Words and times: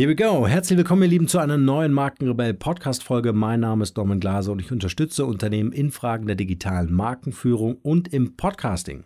Here 0.00 0.08
we 0.08 0.16
go. 0.16 0.46
Herzlich 0.46 0.78
willkommen, 0.78 1.02
ihr 1.02 1.08
Lieben, 1.08 1.28
zu 1.28 1.40
einer 1.40 1.58
neuen 1.58 1.92
Markenrebell 1.92 2.54
Podcast 2.54 3.04
Folge. 3.04 3.34
Mein 3.34 3.60
Name 3.60 3.82
ist 3.82 3.98
Norman 3.98 4.18
Glaser 4.18 4.52
und 4.52 4.58
ich 4.58 4.72
unterstütze 4.72 5.26
Unternehmen 5.26 5.72
in 5.72 5.90
Fragen 5.90 6.26
der 6.26 6.36
digitalen 6.36 6.90
Markenführung 6.90 7.76
und 7.82 8.08
im 8.08 8.34
Podcasting. 8.34 9.04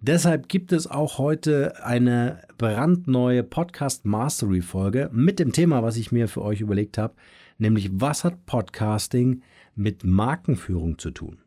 Deshalb 0.00 0.48
gibt 0.48 0.72
es 0.72 0.86
auch 0.86 1.18
heute 1.18 1.84
eine 1.84 2.40
brandneue 2.56 3.42
Podcast 3.42 4.06
Mastery 4.06 4.62
Folge 4.62 5.10
mit 5.12 5.38
dem 5.38 5.52
Thema, 5.52 5.82
was 5.82 5.98
ich 5.98 6.10
mir 6.10 6.26
für 6.26 6.40
euch 6.40 6.62
überlegt 6.62 6.96
habe, 6.96 7.12
nämlich 7.58 7.90
was 7.92 8.24
hat 8.24 8.46
Podcasting 8.46 9.42
mit 9.74 10.04
Markenführung 10.04 10.96
zu 10.96 11.10
tun? 11.10 11.42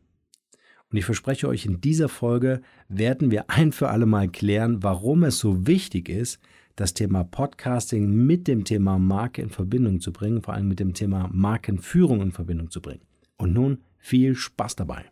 Und 0.92 0.98
ich 0.98 1.04
verspreche 1.04 1.48
euch, 1.48 1.66
in 1.66 1.80
dieser 1.80 2.08
Folge 2.08 2.60
werden 2.88 3.32
wir 3.32 3.50
ein 3.50 3.72
für 3.72 3.88
alle 3.88 4.06
Mal 4.06 4.28
klären, 4.28 4.84
warum 4.84 5.24
es 5.24 5.40
so 5.40 5.66
wichtig 5.66 6.08
ist, 6.08 6.38
das 6.80 6.94
Thema 6.94 7.24
Podcasting 7.24 8.08
mit 8.08 8.46
dem 8.46 8.64
Thema 8.64 8.98
Marke 8.98 9.42
in 9.42 9.50
Verbindung 9.50 10.00
zu 10.00 10.12
bringen, 10.12 10.42
vor 10.42 10.54
allem 10.54 10.68
mit 10.68 10.78
dem 10.78 10.94
Thema 10.94 11.28
Markenführung 11.32 12.22
in 12.22 12.32
Verbindung 12.32 12.70
zu 12.70 12.80
bringen. 12.80 13.02
Und 13.36 13.52
nun 13.52 13.78
viel 13.98 14.34
Spaß 14.34 14.76
dabei. 14.76 15.04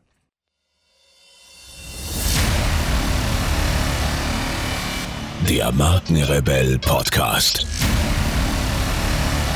Der 5.49 5.73
Markenrebell 5.73 6.79
Podcast. 6.79 7.67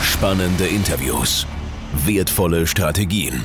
Spannende 0.03 0.67
Interviews, 0.67 1.47
wertvolle 2.05 2.67
Strategien 2.67 3.45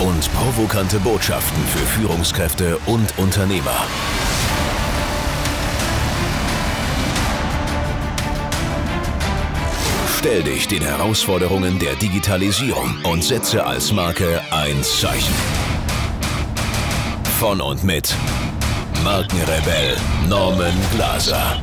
und 0.00 0.32
provokante 0.32 0.98
Botschaften 1.00 1.62
für 1.64 1.86
Führungskräfte 1.86 2.78
und 2.86 3.18
Unternehmer. 3.18 3.86
Stell 10.24 10.44
dich 10.44 10.68
den 10.68 10.82
Herausforderungen 10.82 11.80
der 11.80 11.96
Digitalisierung 11.96 12.94
und 13.02 13.24
setze 13.24 13.66
als 13.66 13.92
Marke 13.92 14.40
ein 14.52 14.80
Zeichen. 14.84 15.34
Von 17.40 17.60
und 17.60 17.82
mit 17.82 18.14
Markenrebell 19.02 19.96
Norman 20.28 20.74
Glaser. 20.94 21.60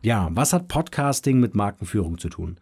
Ja, 0.00 0.30
was 0.32 0.54
hat 0.54 0.68
Podcasting 0.68 1.38
mit 1.38 1.54
Markenführung 1.54 2.16
zu 2.16 2.30
tun? 2.30 2.56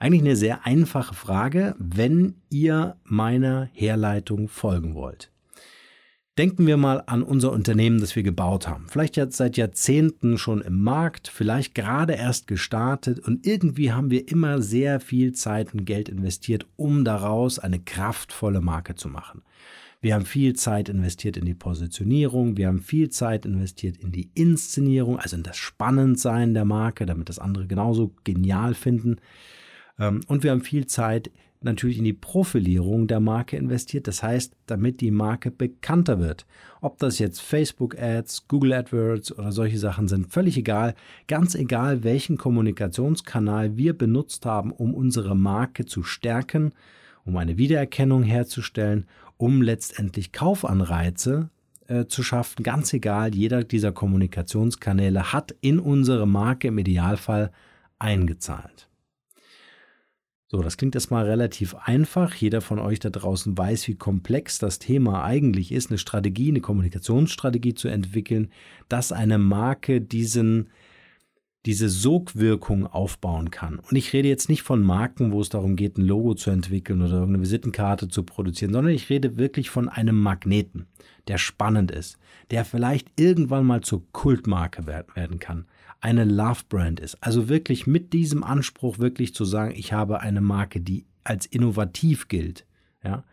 Eigentlich 0.00 0.22
eine 0.22 0.34
sehr 0.34 0.66
einfache 0.66 1.14
Frage, 1.14 1.76
wenn 1.78 2.42
ihr 2.50 2.96
meiner 3.04 3.68
Herleitung 3.72 4.48
folgen 4.48 4.96
wollt. 4.96 5.30
Denken 6.38 6.68
wir 6.68 6.76
mal 6.76 7.02
an 7.06 7.24
unser 7.24 7.50
Unternehmen, 7.50 8.00
das 8.00 8.14
wir 8.14 8.22
gebaut 8.22 8.68
haben. 8.68 8.86
Vielleicht 8.88 9.16
jetzt 9.16 9.36
seit 9.36 9.56
Jahrzehnten 9.56 10.38
schon 10.38 10.60
im 10.60 10.80
Markt, 10.80 11.26
vielleicht 11.26 11.74
gerade 11.74 12.12
erst 12.12 12.46
gestartet 12.46 13.18
und 13.18 13.44
irgendwie 13.44 13.90
haben 13.90 14.12
wir 14.12 14.28
immer 14.28 14.62
sehr 14.62 15.00
viel 15.00 15.32
Zeit 15.32 15.74
und 15.74 15.84
Geld 15.84 16.08
investiert, 16.08 16.64
um 16.76 17.04
daraus 17.04 17.58
eine 17.58 17.80
kraftvolle 17.80 18.60
Marke 18.60 18.94
zu 18.94 19.08
machen. 19.08 19.42
Wir 20.00 20.14
haben 20.14 20.26
viel 20.26 20.54
Zeit 20.54 20.88
investiert 20.88 21.36
in 21.36 21.44
die 21.44 21.54
Positionierung, 21.54 22.56
wir 22.56 22.68
haben 22.68 22.82
viel 22.82 23.08
Zeit 23.08 23.44
investiert 23.44 23.96
in 23.96 24.12
die 24.12 24.30
Inszenierung, 24.34 25.18
also 25.18 25.34
in 25.34 25.42
das 25.42 25.56
Spannendsein 25.56 26.54
der 26.54 26.64
Marke, 26.64 27.04
damit 27.04 27.30
das 27.30 27.40
andere 27.40 27.66
genauso 27.66 28.14
genial 28.22 28.74
finden. 28.74 29.16
Ähm, 29.98 30.20
und 30.28 30.44
wir 30.44 30.52
haben 30.52 30.62
viel 30.62 30.86
Zeit 30.86 31.26
investiert 31.26 31.47
natürlich 31.60 31.98
in 31.98 32.04
die 32.04 32.12
Profilierung 32.12 33.06
der 33.06 33.20
Marke 33.20 33.56
investiert. 33.56 34.06
Das 34.06 34.22
heißt, 34.22 34.54
damit 34.66 35.00
die 35.00 35.10
Marke 35.10 35.50
bekannter 35.50 36.18
wird. 36.20 36.46
Ob 36.80 36.98
das 36.98 37.18
jetzt 37.18 37.40
Facebook 37.40 38.00
Ads, 38.00 38.46
Google 38.48 38.72
AdWords 38.72 39.36
oder 39.36 39.52
solche 39.52 39.78
Sachen 39.78 40.08
sind, 40.08 40.32
völlig 40.32 40.56
egal. 40.56 40.94
Ganz 41.26 41.54
egal, 41.54 42.04
welchen 42.04 42.38
Kommunikationskanal 42.38 43.76
wir 43.76 43.96
benutzt 43.96 44.46
haben, 44.46 44.72
um 44.72 44.94
unsere 44.94 45.36
Marke 45.36 45.84
zu 45.84 46.02
stärken, 46.02 46.72
um 47.24 47.36
eine 47.36 47.58
Wiedererkennung 47.58 48.22
herzustellen, 48.22 49.06
um 49.36 49.62
letztendlich 49.62 50.32
Kaufanreize 50.32 51.50
äh, 51.88 52.06
zu 52.06 52.22
schaffen. 52.22 52.62
Ganz 52.62 52.92
egal, 52.92 53.34
jeder 53.34 53.64
dieser 53.64 53.92
Kommunikationskanäle 53.92 55.32
hat 55.32 55.54
in 55.60 55.78
unsere 55.78 56.26
Marke 56.26 56.68
im 56.68 56.78
Idealfall 56.78 57.50
eingezahlt. 57.98 58.87
So, 60.50 60.62
das 60.62 60.78
klingt 60.78 60.94
erstmal 60.94 61.26
relativ 61.26 61.74
einfach. 61.74 62.34
Jeder 62.34 62.62
von 62.62 62.78
euch 62.78 63.00
da 63.00 63.10
draußen 63.10 63.56
weiß, 63.56 63.86
wie 63.86 63.96
komplex 63.96 64.58
das 64.58 64.78
Thema 64.78 65.22
eigentlich 65.22 65.72
ist, 65.72 65.90
eine 65.90 65.98
Strategie, 65.98 66.48
eine 66.48 66.62
Kommunikationsstrategie 66.62 67.74
zu 67.74 67.88
entwickeln, 67.88 68.50
dass 68.88 69.12
eine 69.12 69.36
Marke 69.36 70.00
diesen, 70.00 70.70
diese 71.66 71.90
Sogwirkung 71.90 72.86
aufbauen 72.86 73.50
kann. 73.50 73.78
Und 73.78 73.94
ich 73.94 74.14
rede 74.14 74.28
jetzt 74.28 74.48
nicht 74.48 74.62
von 74.62 74.82
Marken, 74.82 75.32
wo 75.32 75.42
es 75.42 75.50
darum 75.50 75.76
geht, 75.76 75.98
ein 75.98 76.06
Logo 76.06 76.32
zu 76.32 76.50
entwickeln 76.50 77.02
oder 77.02 77.12
irgendeine 77.12 77.42
Visitenkarte 77.42 78.08
zu 78.08 78.22
produzieren, 78.22 78.72
sondern 78.72 78.94
ich 78.94 79.10
rede 79.10 79.36
wirklich 79.36 79.68
von 79.68 79.90
einem 79.90 80.18
Magneten, 80.18 80.86
der 81.28 81.36
spannend 81.36 81.90
ist, 81.90 82.18
der 82.50 82.64
vielleicht 82.64 83.08
irgendwann 83.20 83.66
mal 83.66 83.82
zur 83.82 84.02
Kultmarke 84.12 84.86
werden 84.86 85.38
kann 85.40 85.66
eine 86.00 86.24
Love 86.24 86.62
Brand 86.68 87.00
ist. 87.00 87.16
Also 87.22 87.48
wirklich 87.48 87.86
mit 87.86 88.12
diesem 88.12 88.44
Anspruch 88.44 88.98
wirklich 88.98 89.34
zu 89.34 89.44
sagen, 89.44 89.74
ich 89.76 89.92
habe 89.92 90.20
eine 90.20 90.40
Marke, 90.40 90.80
die 90.80 91.06
als 91.24 91.46
innovativ 91.46 92.28
gilt, 92.28 92.66
ja, 93.02 93.24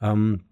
ähm, 0.00 0.42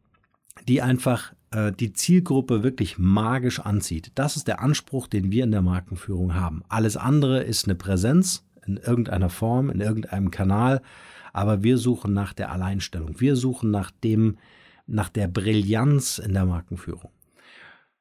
die 0.67 0.83
einfach 0.83 1.35
äh, 1.51 1.73
die 1.73 1.93
Zielgruppe 1.93 2.63
wirklich 2.63 2.99
magisch 2.99 3.61
anzieht. 3.61 4.13
Das 4.15 4.37
ist 4.37 4.49
der 4.49 4.61
Anspruch, 4.61 5.07
den 5.07 5.31
wir 5.31 5.45
in 5.45 5.51
der 5.51 5.63
Markenführung 5.63 6.35
haben. 6.35 6.63
Alles 6.69 6.97
andere 6.97 7.43
ist 7.43 7.67
eine 7.67 7.75
Präsenz 7.75 8.45
in 8.67 8.77
irgendeiner 8.77 9.31
Form, 9.31 9.71
in 9.71 9.81
irgendeinem 9.81 10.31
Kanal, 10.31 10.81
aber 11.33 11.63
wir 11.63 11.79
suchen 11.79 12.15
nach 12.15 12.33
der 12.33 12.51
Alleinstellung. 12.53 13.21
Wir 13.21 13.37
suchen 13.37 13.71
nach 13.71 13.91
dem, 13.91 14.39
nach 14.87 15.09
der 15.09 15.29
Brillanz 15.29 16.19
in 16.19 16.33
der 16.33 16.47
Markenführung. 16.47 17.11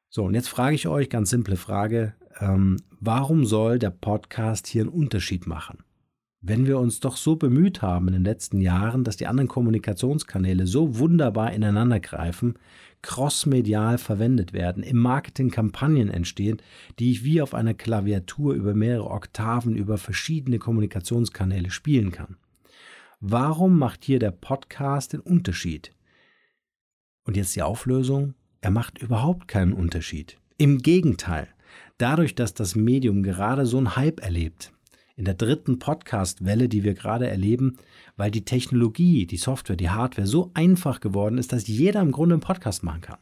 So, 0.08 0.24
und 0.24 0.34
jetzt 0.34 0.48
frage 0.48 0.76
ich 0.76 0.86
euch, 0.86 1.10
ganz 1.10 1.30
simple 1.30 1.56
Frage, 1.56 2.14
ähm, 2.40 2.76
warum 3.00 3.44
soll 3.44 3.78
der 3.78 3.90
Podcast 3.90 4.66
hier 4.66 4.82
einen 4.82 4.90
Unterschied 4.90 5.46
machen? 5.46 5.78
Wenn 6.40 6.66
wir 6.66 6.78
uns 6.78 7.00
doch 7.00 7.16
so 7.16 7.36
bemüht 7.36 7.80
haben 7.80 8.08
in 8.08 8.14
den 8.14 8.24
letzten 8.24 8.60
Jahren, 8.60 9.02
dass 9.02 9.16
die 9.16 9.26
anderen 9.26 9.48
Kommunikationskanäle 9.48 10.66
so 10.66 10.98
wunderbar 10.98 11.52
ineinander 11.52 12.00
greifen, 12.00 12.58
crossmedial 13.00 13.96
verwendet 13.96 14.52
werden, 14.52 14.82
im 14.82 14.98
Marketing 14.98 15.50
Kampagnen 15.50 16.10
entstehen, 16.10 16.60
die 16.98 17.12
ich 17.12 17.24
wie 17.24 17.40
auf 17.40 17.54
einer 17.54 17.72
Klaviatur 17.72 18.54
über 18.54 18.74
mehrere 18.74 19.10
Oktaven 19.10 19.74
über 19.74 19.96
verschiedene 19.96 20.58
Kommunikationskanäle 20.58 21.70
spielen 21.70 22.12
kann. 22.12 22.36
Warum 23.20 23.78
macht 23.78 24.04
hier 24.04 24.18
der 24.18 24.30
Podcast 24.30 25.14
den 25.14 25.20
Unterschied? 25.20 25.92
Und 27.24 27.38
jetzt 27.38 27.56
die 27.56 27.62
Auflösung. 27.62 28.34
Er 28.60 28.70
macht 28.70 28.98
überhaupt 28.98 29.48
keinen 29.48 29.72
Unterschied. 29.72 30.38
Im 30.58 30.78
Gegenteil, 30.78 31.48
dadurch, 31.98 32.34
dass 32.34 32.54
das 32.54 32.74
Medium 32.74 33.22
gerade 33.22 33.66
so 33.66 33.78
einen 33.78 33.96
Hype 33.96 34.20
erlebt, 34.20 34.72
in 35.16 35.24
der 35.24 35.34
dritten 35.34 35.78
Podcast-Welle, 35.78 36.68
die 36.68 36.82
wir 36.82 36.94
gerade 36.94 37.28
erleben, 37.28 37.78
weil 38.16 38.30
die 38.30 38.44
Technologie, 38.44 39.26
die 39.26 39.36
Software, 39.36 39.76
die 39.76 39.90
Hardware 39.90 40.26
so 40.26 40.50
einfach 40.54 41.00
geworden 41.00 41.38
ist, 41.38 41.52
dass 41.52 41.68
jeder 41.68 42.00
im 42.00 42.12
Grunde 42.12 42.34
einen 42.34 42.40
Podcast 42.40 42.82
machen 42.82 43.00
kann. 43.00 43.18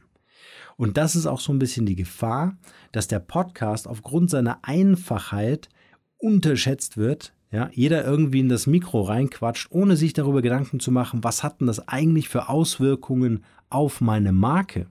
Und 0.77 0.97
das 0.97 1.16
ist 1.16 1.27
auch 1.27 1.41
so 1.41 1.53
ein 1.53 1.59
bisschen 1.59 1.84
die 1.84 1.97
Gefahr, 1.97 2.56
dass 2.93 3.09
der 3.09 3.21
Podcast 3.21 3.87
aufgrund 3.87 4.31
seiner 4.31 4.60
Einfachheit 4.62 5.69
unterschätzt 6.16 6.97
wird. 6.97 7.34
Ja, 7.50 7.69
jeder 7.75 8.03
irgendwie 8.06 8.41
in 8.41 8.49
das 8.49 8.66
Mikro 8.66 9.03
reinquatscht, 9.03 9.69
ohne 9.71 9.97
sich 9.97 10.15
darüber 10.15 10.41
Gedanken 10.41 10.81
zu 10.81 10.91
machen, 10.91 11.22
was 11.22 11.43
hat 11.43 11.60
denn 11.60 11.66
das 11.66 11.87
eigentlich 11.87 12.31
für 12.31 12.49
Auswirkungen 12.49 13.44
auf 13.69 14.00
meine 14.00 14.33
Marke? 14.33 14.87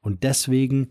Und 0.00 0.24
deswegen 0.24 0.90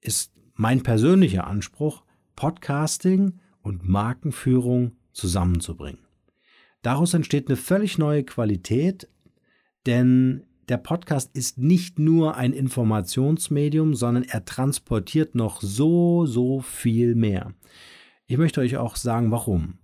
ist 0.00 0.33
mein 0.54 0.82
persönlicher 0.82 1.46
Anspruch, 1.46 2.04
Podcasting 2.36 3.40
und 3.62 3.88
Markenführung 3.88 4.92
zusammenzubringen. 5.12 6.00
Daraus 6.82 7.14
entsteht 7.14 7.48
eine 7.48 7.56
völlig 7.56 7.98
neue 7.98 8.24
Qualität, 8.24 9.08
denn 9.86 10.44
der 10.68 10.76
Podcast 10.78 11.36
ist 11.36 11.58
nicht 11.58 11.98
nur 11.98 12.36
ein 12.36 12.52
Informationsmedium, 12.52 13.94
sondern 13.94 14.24
er 14.24 14.44
transportiert 14.44 15.34
noch 15.34 15.60
so, 15.60 16.26
so 16.26 16.60
viel 16.60 17.14
mehr. 17.14 17.52
Ich 18.26 18.38
möchte 18.38 18.60
euch 18.60 18.76
auch 18.76 18.96
sagen, 18.96 19.30
warum. 19.30 19.78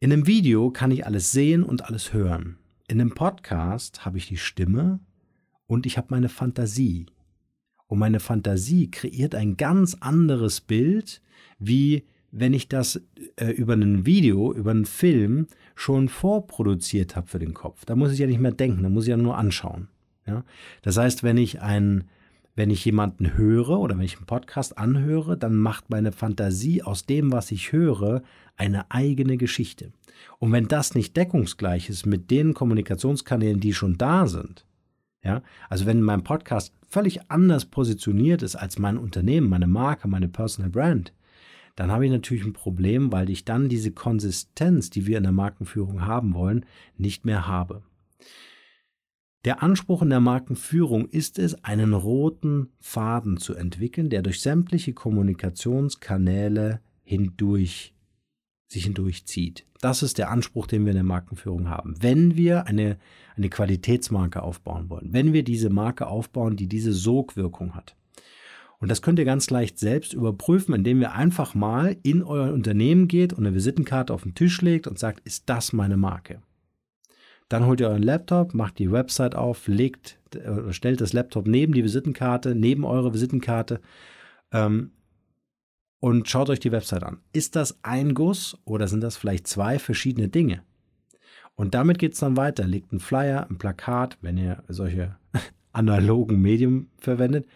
In 0.00 0.12
einem 0.12 0.26
Video 0.26 0.70
kann 0.70 0.90
ich 0.90 1.06
alles 1.06 1.32
sehen 1.32 1.62
und 1.62 1.84
alles 1.84 2.12
hören. 2.12 2.58
In 2.88 3.00
einem 3.00 3.14
Podcast 3.14 4.06
habe 4.06 4.16
ich 4.16 4.28
die 4.28 4.36
Stimme 4.36 5.00
und 5.66 5.84
ich 5.84 5.98
habe 5.98 6.08
meine 6.10 6.28
Fantasie. 6.28 7.06
Und 7.88 7.98
meine 7.98 8.20
Fantasie 8.20 8.90
kreiert 8.90 9.34
ein 9.34 9.56
ganz 9.56 9.96
anderes 10.00 10.60
Bild, 10.60 11.20
wie 11.58 12.04
wenn 12.30 12.52
ich 12.52 12.68
das 12.68 13.00
äh, 13.36 13.50
über 13.50 13.72
ein 13.72 14.04
Video, 14.04 14.52
über 14.52 14.70
einen 14.70 14.84
Film 14.84 15.46
schon 15.74 16.08
vorproduziert 16.08 17.16
habe 17.16 17.26
für 17.26 17.38
den 17.38 17.54
Kopf. 17.54 17.84
Da 17.86 17.96
muss 17.96 18.12
ich 18.12 18.18
ja 18.18 18.26
nicht 18.26 18.40
mehr 18.40 18.52
denken, 18.52 18.82
da 18.82 18.90
muss 18.90 19.04
ich 19.04 19.10
ja 19.10 19.16
nur 19.16 19.38
anschauen. 19.38 19.88
Ja? 20.26 20.44
Das 20.82 20.98
heißt, 20.98 21.22
wenn 21.22 21.38
ich 21.38 21.62
ein 21.62 22.04
wenn 22.58 22.70
ich 22.70 22.84
jemanden 22.84 23.36
höre 23.36 23.78
oder 23.78 23.96
wenn 23.96 24.04
ich 24.04 24.16
einen 24.16 24.26
Podcast 24.26 24.78
anhöre, 24.78 25.38
dann 25.38 25.54
macht 25.54 25.90
meine 25.90 26.10
Fantasie 26.10 26.82
aus 26.82 27.06
dem, 27.06 27.30
was 27.30 27.52
ich 27.52 27.70
höre, 27.70 28.24
eine 28.56 28.90
eigene 28.90 29.36
Geschichte. 29.36 29.92
Und 30.40 30.50
wenn 30.50 30.66
das 30.66 30.96
nicht 30.96 31.16
deckungsgleich 31.16 31.88
ist 31.88 32.04
mit 32.04 32.32
den 32.32 32.54
Kommunikationskanälen, 32.54 33.60
die 33.60 33.72
schon 33.72 33.96
da 33.96 34.26
sind, 34.26 34.64
ja, 35.22 35.42
also 35.68 35.86
wenn 35.86 36.02
mein 36.02 36.24
Podcast 36.24 36.72
völlig 36.88 37.30
anders 37.30 37.64
positioniert 37.66 38.42
ist 38.42 38.56
als 38.56 38.78
mein 38.78 38.98
Unternehmen, 38.98 39.48
meine 39.48 39.66
Marke, 39.66 40.08
meine 40.08 40.28
Personal 40.28 40.70
Brand, 40.70 41.12
dann 41.76 41.92
habe 41.92 42.06
ich 42.06 42.10
natürlich 42.10 42.44
ein 42.44 42.52
Problem, 42.52 43.12
weil 43.12 43.30
ich 43.30 43.44
dann 43.44 43.68
diese 43.68 43.92
Konsistenz, 43.92 44.90
die 44.90 45.06
wir 45.06 45.16
in 45.16 45.22
der 45.22 45.32
Markenführung 45.32 46.04
haben 46.04 46.34
wollen, 46.34 46.66
nicht 46.96 47.24
mehr 47.24 47.46
habe. 47.46 47.82
Der 49.44 49.62
Anspruch 49.62 50.02
in 50.02 50.10
der 50.10 50.20
Markenführung 50.20 51.08
ist 51.08 51.38
es, 51.38 51.62
einen 51.62 51.94
roten 51.94 52.70
Faden 52.80 53.36
zu 53.36 53.54
entwickeln, 53.54 54.10
der 54.10 54.22
durch 54.22 54.40
sämtliche 54.40 54.92
Kommunikationskanäle 54.92 56.80
hindurch 57.04 57.94
sich 58.68 58.84
hindurchzieht. 58.84 59.64
Das 59.80 60.02
ist 60.02 60.18
der 60.18 60.30
Anspruch, 60.30 60.66
den 60.66 60.84
wir 60.84 60.90
in 60.90 60.96
der 60.96 61.04
Markenführung 61.04 61.68
haben. 61.68 61.94
Wenn 62.00 62.36
wir 62.36 62.66
eine, 62.66 62.98
eine 63.36 63.48
Qualitätsmarke 63.48 64.42
aufbauen 64.42 64.90
wollen, 64.90 65.12
wenn 65.12 65.32
wir 65.32 65.42
diese 65.42 65.70
Marke 65.70 66.06
aufbauen, 66.06 66.56
die 66.56 66.68
diese 66.68 66.92
Sogwirkung 66.92 67.74
hat. 67.74 67.96
Und 68.78 68.90
das 68.90 69.02
könnt 69.02 69.18
ihr 69.18 69.24
ganz 69.24 69.50
leicht 69.50 69.78
selbst 69.78 70.12
überprüfen, 70.12 70.74
indem 70.74 71.00
ihr 71.00 71.12
einfach 71.12 71.54
mal 71.54 71.96
in 72.02 72.22
euer 72.22 72.52
Unternehmen 72.52 73.08
geht 73.08 73.32
und 73.32 73.44
eine 73.44 73.54
Visitenkarte 73.54 74.14
auf 74.14 74.22
den 74.22 74.34
Tisch 74.34 74.60
legt 74.60 74.86
und 74.86 74.98
sagt, 74.98 75.20
ist 75.26 75.44
das 75.46 75.72
meine 75.72 75.96
Marke? 75.96 76.42
Dann 77.48 77.64
holt 77.66 77.80
ihr 77.80 77.88
euren 77.88 78.02
Laptop, 78.02 78.54
macht 78.54 78.78
die 78.78 78.92
Website 78.92 79.34
auf, 79.34 79.66
legt 79.66 80.20
oder 80.36 80.72
stellt 80.72 81.00
das 81.00 81.14
Laptop 81.14 81.46
neben 81.46 81.72
die 81.72 81.82
Visitenkarte, 81.82 82.54
neben 82.54 82.84
eure 82.84 83.14
Visitenkarte 83.14 83.80
ähm, 84.52 84.92
und 86.00 86.28
schaut 86.28 86.50
euch 86.50 86.60
die 86.60 86.72
Website 86.72 87.02
an. 87.02 87.18
Ist 87.32 87.56
das 87.56 87.78
ein 87.82 88.14
Guss 88.14 88.56
oder 88.64 88.88
sind 88.88 89.00
das 89.00 89.16
vielleicht 89.16 89.46
zwei 89.46 89.78
verschiedene 89.78 90.28
Dinge? 90.28 90.62
Und 91.56 91.74
damit 91.74 91.98
geht 91.98 92.12
es 92.12 92.20
dann 92.20 92.36
weiter. 92.36 92.66
Legt 92.66 92.92
einen 92.92 93.00
Flyer, 93.00 93.48
ein 93.50 93.58
Plakat, 93.58 94.16
wenn 94.20 94.36
ihr 94.36 94.62
solche 94.68 95.16
analogen 95.72 96.40
Medien 96.40 96.88
verwendet. 96.98 97.46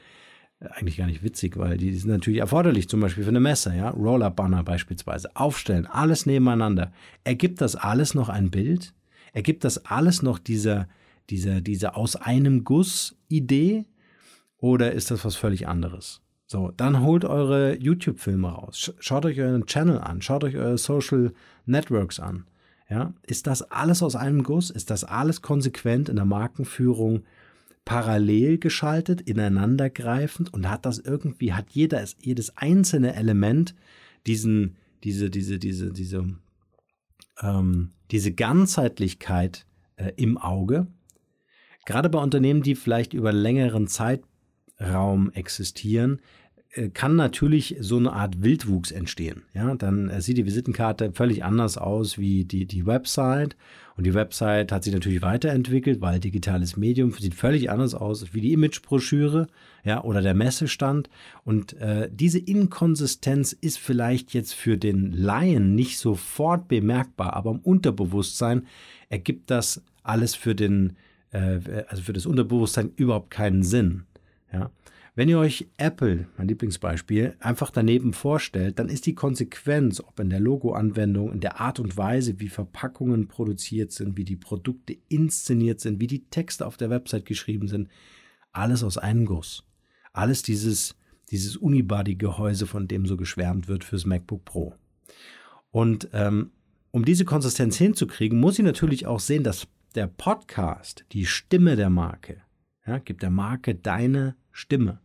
Eigentlich 0.59 0.97
gar 0.97 1.07
nicht 1.07 1.23
witzig, 1.23 1.57
weil 1.57 1.77
die 1.77 1.95
sind 1.95 2.11
natürlich 2.11 2.41
erforderlich, 2.41 2.89
zum 2.89 3.01
Beispiel 3.01 3.25
für 3.25 3.31
eine 3.31 3.41
Messe, 3.41 3.75
ja. 3.77 3.91
Roller-Banner 3.91 4.63
beispielsweise. 4.65 5.35
Aufstellen, 5.35 5.87
alles 5.87 6.27
nebeneinander. 6.27 6.93
Ergibt 7.25 7.61
das 7.61 7.77
alles 7.77 8.15
noch 8.15 8.29
ein 8.29 8.51
Bild? 8.51 8.95
Ergibt 9.33 9.65
das 9.65 9.87
alles 9.87 10.23
noch 10.23 10.39
diese, 10.39 10.89
diese, 11.31 11.63
diese 11.63 11.97
aus 11.97 12.17
einem 12.17 12.65
Guss 12.65 13.17
Idee 13.29 13.87
oder 14.57 14.93
ist 14.93 15.11
das 15.11 15.25
was 15.25 15.37
völlig 15.37 15.67
anderes? 15.67 16.23
So, 16.53 16.71
dann 16.77 17.01
holt 17.01 17.25
eure 17.25 17.79
YouTube-Filme 17.79 18.47
raus. 18.47 18.95
Schaut 18.99 19.25
euch 19.25 19.41
euren 19.41 19.65
Channel 19.65 19.99
an. 19.99 20.21
Schaut 20.21 20.45
euch 20.45 20.57
eure 20.57 20.77
Social 20.77 21.33
Networks 21.65 22.21
an. 22.21 22.45
Ja, 22.91 23.15
ist 23.27 23.47
das 23.47 23.63
alles 23.63 24.03
aus 24.03 24.17
einem 24.17 24.43
Guss? 24.43 24.69
Ist 24.69 24.91
das 24.91 25.03
alles 25.03 25.41
konsequent 25.41 26.11
in 26.11 26.17
der 26.17 26.27
Markenführung 26.27 27.23
parallel 27.87 28.59
geschaltet, 28.59 29.23
ineinandergreifend 29.23 30.53
und 30.53 30.69
hat 30.69 30.85
das 30.85 30.99
irgendwie, 30.99 31.55
hat 31.55 31.71
jeder, 31.71 32.05
jedes 32.21 32.55
einzelne 32.59 33.15
Element 33.15 33.75
diesen, 34.27 34.77
diese, 35.05 35.31
diese, 35.31 35.59
diese, 35.59 35.91
diese 35.91 36.37
ähm, 37.41 37.93
diese 38.11 38.33
Ganzheitlichkeit 38.33 39.65
äh, 39.97 40.13
im 40.17 40.37
Auge, 40.37 40.87
gerade 41.87 42.11
bei 42.11 42.19
Unternehmen, 42.19 42.63
die 42.63 42.75
vielleicht 42.75 43.15
über 43.15 43.33
längeren 43.33 43.89
Zeitraum 43.89 45.33
existieren, 45.33 46.21
kann 46.95 47.17
natürlich 47.17 47.77
so 47.81 47.99
eine 47.99 48.13
Art 48.13 48.43
Wildwuchs 48.43 48.93
entstehen. 48.93 49.43
Ja, 49.53 49.75
dann 49.75 50.09
äh, 50.09 50.23
sieht 50.23 50.39
die 50.39 50.47
Visitenkarte 50.47 51.13
völlig 51.13 51.45
anders 51.45 51.77
aus 51.77 52.17
wie 52.17 52.45
die, 52.45 52.65
die 52.65 52.87
Website. 52.87 53.57
Und 53.95 54.05
die 54.05 54.15
Website 54.15 54.73
hat 54.73 54.85
sich 54.85 54.95
natürlich 54.95 55.21
weiterentwickelt, 55.21 56.01
weil 56.01 56.19
digitales 56.19 56.79
Medium 56.79 57.13
sieht 57.13 57.35
völlig 57.35 57.71
anders 57.71 57.95
aus 57.95 58.33
wie 58.33 58.41
die 58.41 58.55
Imagebroschüre, 58.55 59.49
ja, 59.85 60.03
oder 60.03 60.23
der 60.23 60.33
Messestand. 60.33 61.11
Und 61.45 61.75
äh, 61.75 62.09
diese 62.11 62.39
Inkonsistenz 62.39 63.53
ist 63.53 63.79
vielleicht 63.79 64.33
jetzt 64.33 64.55
für 64.55 64.79
den 64.79 65.13
Laien 65.13 65.75
nicht 65.75 65.99
sofort 65.99 66.69
bemerkbar, 66.69 67.35
aber 67.35 67.51
im 67.51 67.59
Unterbewusstsein 67.59 68.67
ergibt 69.11 69.51
das 69.51 69.83
alles 70.03 70.35
für 70.35 70.55
den, 70.55 70.97
äh, 71.33 71.85
also 71.89 72.03
für 72.03 72.15
das 72.15 72.25
Unterbewusstsein 72.25 72.93
überhaupt 72.97 73.31
keinen 73.31 73.63
Sinn. 73.63 74.05
Ja. 74.51 74.71
Wenn 75.15 75.29
ihr 75.29 75.39
euch 75.39 75.69
Apple, 75.77 76.27
mein 76.39 76.49
Lieblingsbeispiel, 76.49 77.37
einfach 77.39 77.71
daneben 77.71 78.15
vorstellt, 78.15 78.79
dann 78.79 78.89
ist 78.89 79.05
die 79.05 79.15
Konsequenz, 79.15 80.01
ob 80.01 80.19
in 80.19 80.31
der 80.31 80.41
Logoanwendung, 80.41 81.31
in 81.33 81.41
der 81.41 81.61
Art 81.61 81.81
und 81.81 81.99
Weise, 81.99 82.41
wie 82.41 82.49
Verpackungen 82.49 83.29
produziert 83.29 83.93
sind, 83.93 84.17
wie 84.17 84.25
die 84.25 84.37
Produkte 84.37 84.97
inszeniert 85.09 85.81
sind, 85.81 86.01
wie 86.01 86.07
die 86.07 86.25
Texte 86.31 86.67
auf 86.67 86.79
der 86.79 86.89
Website 86.89 87.27
geschrieben 87.27 87.69
sind, 87.69 87.91
alles 88.53 88.83
aus 88.83 88.97
einem 88.97 89.27
Guss. 89.27 89.65
Alles 90.15 90.43
dieses, 90.43 90.97
dieses 91.31 91.59
Unibody-Gehäuse, 91.59 92.67
von 92.67 92.89
dem 92.89 93.05
so 93.05 93.19
geschwärmt 93.19 93.69
wird 93.69 93.85
fürs 93.85 94.07
MacBook 94.07 94.47
Pro. 94.47 94.75
Und 95.71 96.09
ähm, 96.15 96.53
um 96.91 97.05
diese 97.05 97.27
Konsistenz 97.27 97.77
hinzukriegen, 97.77 98.41
muss 98.41 98.59
ich 98.59 98.65
natürlich 98.65 99.07
auch 99.07 99.21
sehen, 99.21 99.45
dass 99.45 99.69
der 99.95 100.07
Podcast, 100.07 101.05
die 101.13 101.27
Stimme 101.27 101.77
der 101.77 101.91
Marke, 101.91 102.41
ja, 102.87 102.97
gibt 102.97 103.23
der 103.23 103.31
Marke 103.31 103.75
deine 103.75 104.37
Stimme. 104.53 105.01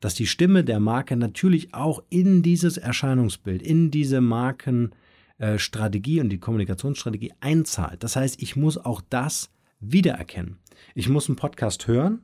Dass 0.00 0.14
die 0.14 0.26
Stimme 0.26 0.64
der 0.64 0.80
Marke 0.80 1.16
natürlich 1.16 1.74
auch 1.74 2.02
in 2.10 2.42
dieses 2.42 2.76
Erscheinungsbild, 2.76 3.62
in 3.62 3.90
diese 3.90 4.20
Markenstrategie 4.20 6.20
und 6.20 6.28
die 6.28 6.38
Kommunikationsstrategie 6.38 7.32
einzahlt. 7.40 8.04
Das 8.04 8.16
heißt, 8.16 8.42
ich 8.42 8.56
muss 8.56 8.76
auch 8.78 9.00
das 9.08 9.50
wiedererkennen. 9.80 10.58
Ich 10.94 11.08
muss 11.08 11.28
einen 11.28 11.36
Podcast 11.36 11.86
hören, 11.86 12.20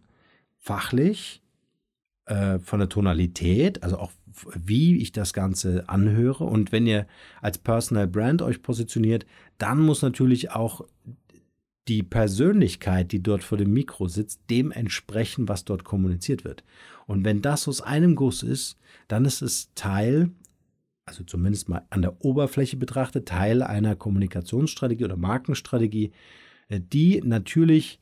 fachlich, 0.59 1.43
äh, 2.27 2.59
von 2.59 2.79
der 2.79 2.89
Tonalität, 2.89 3.83
also 3.83 3.99
auch 3.99 4.13
wie 4.55 4.99
ich 4.99 5.13
das 5.13 5.33
Ganze 5.33 5.89
anhöre. 5.89 6.45
Und 6.45 6.73
wenn 6.73 6.87
ihr 6.87 7.07
als 7.41 7.59
Personal 7.59 8.07
Brand 8.07 8.43
euch 8.43 8.63
positioniert, 8.63 9.27
dann 9.59 9.81
muss 9.81 10.03
natürlich 10.03 10.51
auch 10.51 10.85
die 11.89 12.03
Persönlichkeit, 12.03 13.13
die 13.13 13.23
dort 13.23 13.43
vor 13.43 13.59
dem 13.59 13.73
Mikro 13.73 14.07
sitzt, 14.07 14.43
dem 14.51 14.71
entsprechen, 14.71 15.49
was 15.49 15.65
dort 15.65 15.85
kommuniziert 15.85 16.45
wird. 16.45 16.63
Und 17.07 17.25
wenn 17.25 17.43
das 17.43 17.67
aus 17.67 17.81
einem 17.81 18.15
Guss 18.15 18.43
ist, 18.43 18.79
dann 19.09 19.25
ist 19.25 19.43
es 19.43 19.71
Teil, 19.75 20.31
also 21.05 21.25
zumindest 21.25 21.69
mal 21.69 21.87
an 21.91 22.03
der 22.03 22.25
Oberfläche 22.25 22.77
betrachtet, 22.77 23.27
Teil 23.27 23.63
einer 23.63 23.97
Kommunikationsstrategie 23.97 25.05
oder 25.05 25.17
Markenstrategie, 25.17 26.13
äh, 26.69 26.81
die 26.81 27.21
natürlich 27.25 27.99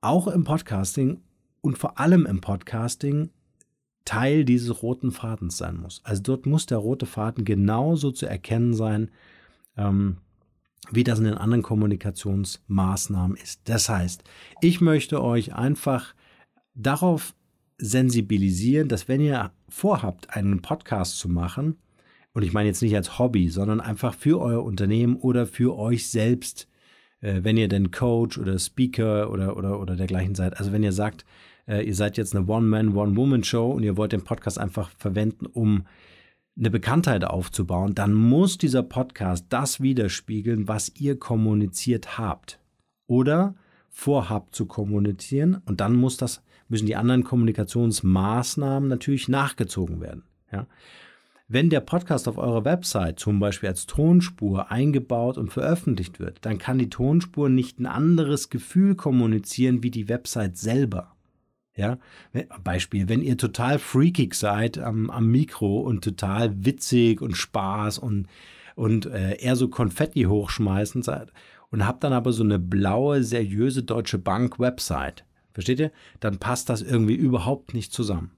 auch 0.00 0.28
im 0.28 0.44
Podcasting 0.44 1.20
und 1.60 1.78
vor 1.78 1.98
allem 1.98 2.26
im 2.26 2.40
Podcasting 2.40 3.30
Teil 4.04 4.44
dieses 4.44 4.82
roten 4.82 5.12
Fadens 5.12 5.56
sein 5.56 5.78
muss. 5.78 6.00
Also 6.04 6.22
dort 6.22 6.46
muss 6.46 6.66
der 6.66 6.78
rote 6.78 7.06
Faden 7.06 7.44
genauso 7.44 8.10
zu 8.10 8.26
erkennen 8.26 8.74
sein, 8.74 9.10
ähm, 9.76 10.18
wie 10.90 11.04
das 11.04 11.18
in 11.18 11.24
den 11.24 11.38
anderen 11.38 11.62
Kommunikationsmaßnahmen 11.62 13.36
ist. 13.36 13.60
Das 13.64 13.88
heißt, 13.88 14.24
ich 14.60 14.80
möchte 14.80 15.22
euch 15.22 15.54
einfach 15.54 16.14
darauf 16.74 17.34
sensibilisieren, 17.78 18.88
dass 18.88 19.08
wenn 19.08 19.20
ihr 19.20 19.52
vorhabt, 19.68 20.30
einen 20.30 20.62
Podcast 20.62 21.18
zu 21.18 21.28
machen, 21.28 21.76
und 22.32 22.42
ich 22.42 22.52
meine 22.52 22.68
jetzt 22.68 22.82
nicht 22.82 22.96
als 22.96 23.18
Hobby, 23.18 23.48
sondern 23.48 23.80
einfach 23.80 24.14
für 24.14 24.40
euer 24.40 24.64
Unternehmen 24.64 25.16
oder 25.16 25.46
für 25.46 25.78
euch 25.78 26.08
selbst, 26.08 26.68
äh, 27.20 27.40
wenn 27.42 27.56
ihr 27.56 27.68
denn 27.68 27.92
Coach 27.92 28.38
oder 28.38 28.58
Speaker 28.58 29.30
oder, 29.30 29.56
oder, 29.56 29.80
oder 29.80 29.96
dergleichen 29.96 30.34
seid. 30.34 30.58
Also 30.58 30.72
wenn 30.72 30.82
ihr 30.82 30.92
sagt, 30.92 31.24
äh, 31.68 31.86
ihr 31.86 31.94
seid 31.94 32.16
jetzt 32.16 32.34
eine 32.34 32.46
One-Man, 32.46 32.96
One-Woman-Show 32.96 33.70
und 33.70 33.84
ihr 33.84 33.96
wollt 33.96 34.12
den 34.12 34.24
Podcast 34.24 34.58
einfach 34.58 34.90
verwenden, 34.98 35.46
um 35.46 35.86
eine 36.56 36.70
Bekanntheit 36.70 37.24
aufzubauen, 37.24 37.94
dann 37.94 38.14
muss 38.14 38.58
dieser 38.58 38.82
Podcast 38.82 39.46
das 39.48 39.80
widerspiegeln, 39.80 40.68
was 40.68 40.92
ihr 40.96 41.18
kommuniziert 41.18 42.18
habt 42.18 42.60
oder 43.06 43.54
vorhabt 43.90 44.54
zu 44.54 44.66
kommunizieren 44.66 45.60
und 45.66 45.80
dann 45.80 45.94
muss 45.94 46.16
das 46.16 46.42
müssen 46.68 46.86
die 46.86 46.96
anderen 46.96 47.24
Kommunikationsmaßnahmen 47.24 48.88
natürlich 48.88 49.28
nachgezogen 49.28 50.00
werden. 50.00 50.24
Ja? 50.50 50.66
Wenn 51.46 51.68
der 51.68 51.80
Podcast 51.80 52.26
auf 52.26 52.38
eurer 52.38 52.64
Website 52.64 53.20
zum 53.20 53.38
Beispiel 53.38 53.68
als 53.68 53.86
Tonspur 53.86 54.70
eingebaut 54.70 55.36
und 55.36 55.52
veröffentlicht 55.52 56.18
wird, 56.18 56.38
dann 56.46 56.58
kann 56.58 56.78
die 56.78 56.88
Tonspur 56.88 57.50
nicht 57.50 57.78
ein 57.78 57.86
anderes 57.86 58.48
Gefühl 58.48 58.94
kommunizieren 58.94 59.82
wie 59.82 59.90
die 59.90 60.08
Website 60.08 60.56
selber. 60.56 61.13
Ja, 61.76 61.98
Beispiel, 62.62 63.08
wenn 63.08 63.20
ihr 63.20 63.36
total 63.36 63.80
freakig 63.80 64.34
seid 64.34 64.78
am, 64.78 65.10
am 65.10 65.30
Mikro 65.30 65.80
und 65.80 66.04
total 66.04 66.64
witzig 66.64 67.20
und 67.20 67.36
Spaß 67.36 67.98
und, 67.98 68.28
und 68.76 69.06
äh, 69.06 69.36
eher 69.36 69.56
so 69.56 69.68
Konfetti 69.68 70.22
hochschmeißen 70.22 71.02
seid 71.02 71.32
und 71.70 71.84
habt 71.84 72.04
dann 72.04 72.12
aber 72.12 72.32
so 72.32 72.44
eine 72.44 72.60
blaue, 72.60 73.24
seriöse 73.24 73.82
Deutsche 73.82 74.18
Bank 74.18 74.60
Website, 74.60 75.24
Versteht 75.54 75.78
ihr? 75.78 75.92
Dann 76.20 76.38
passt 76.38 76.68
das 76.68 76.82
irgendwie 76.82 77.14
überhaupt 77.14 77.74
nicht 77.74 77.92
zusammen. 77.92 78.32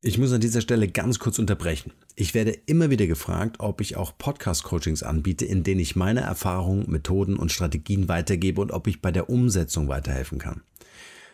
Ich 0.00 0.18
muss 0.18 0.32
an 0.32 0.40
dieser 0.40 0.60
Stelle 0.60 0.86
ganz 0.86 1.18
kurz 1.18 1.38
unterbrechen. 1.38 1.92
Ich 2.14 2.34
werde 2.34 2.52
immer 2.66 2.90
wieder 2.90 3.06
gefragt, 3.06 3.56
ob 3.58 3.80
ich 3.80 3.96
auch 3.96 4.16
Podcast-Coachings 4.16 5.02
anbiete, 5.02 5.46
in 5.46 5.64
denen 5.64 5.80
ich 5.80 5.96
meine 5.96 6.20
Erfahrungen, 6.20 6.88
Methoden 6.88 7.36
und 7.36 7.50
Strategien 7.50 8.08
weitergebe 8.08 8.60
und 8.60 8.70
ob 8.70 8.86
ich 8.86 9.02
bei 9.02 9.10
der 9.10 9.28
Umsetzung 9.28 9.88
weiterhelfen 9.88 10.38
kann. 10.38 10.62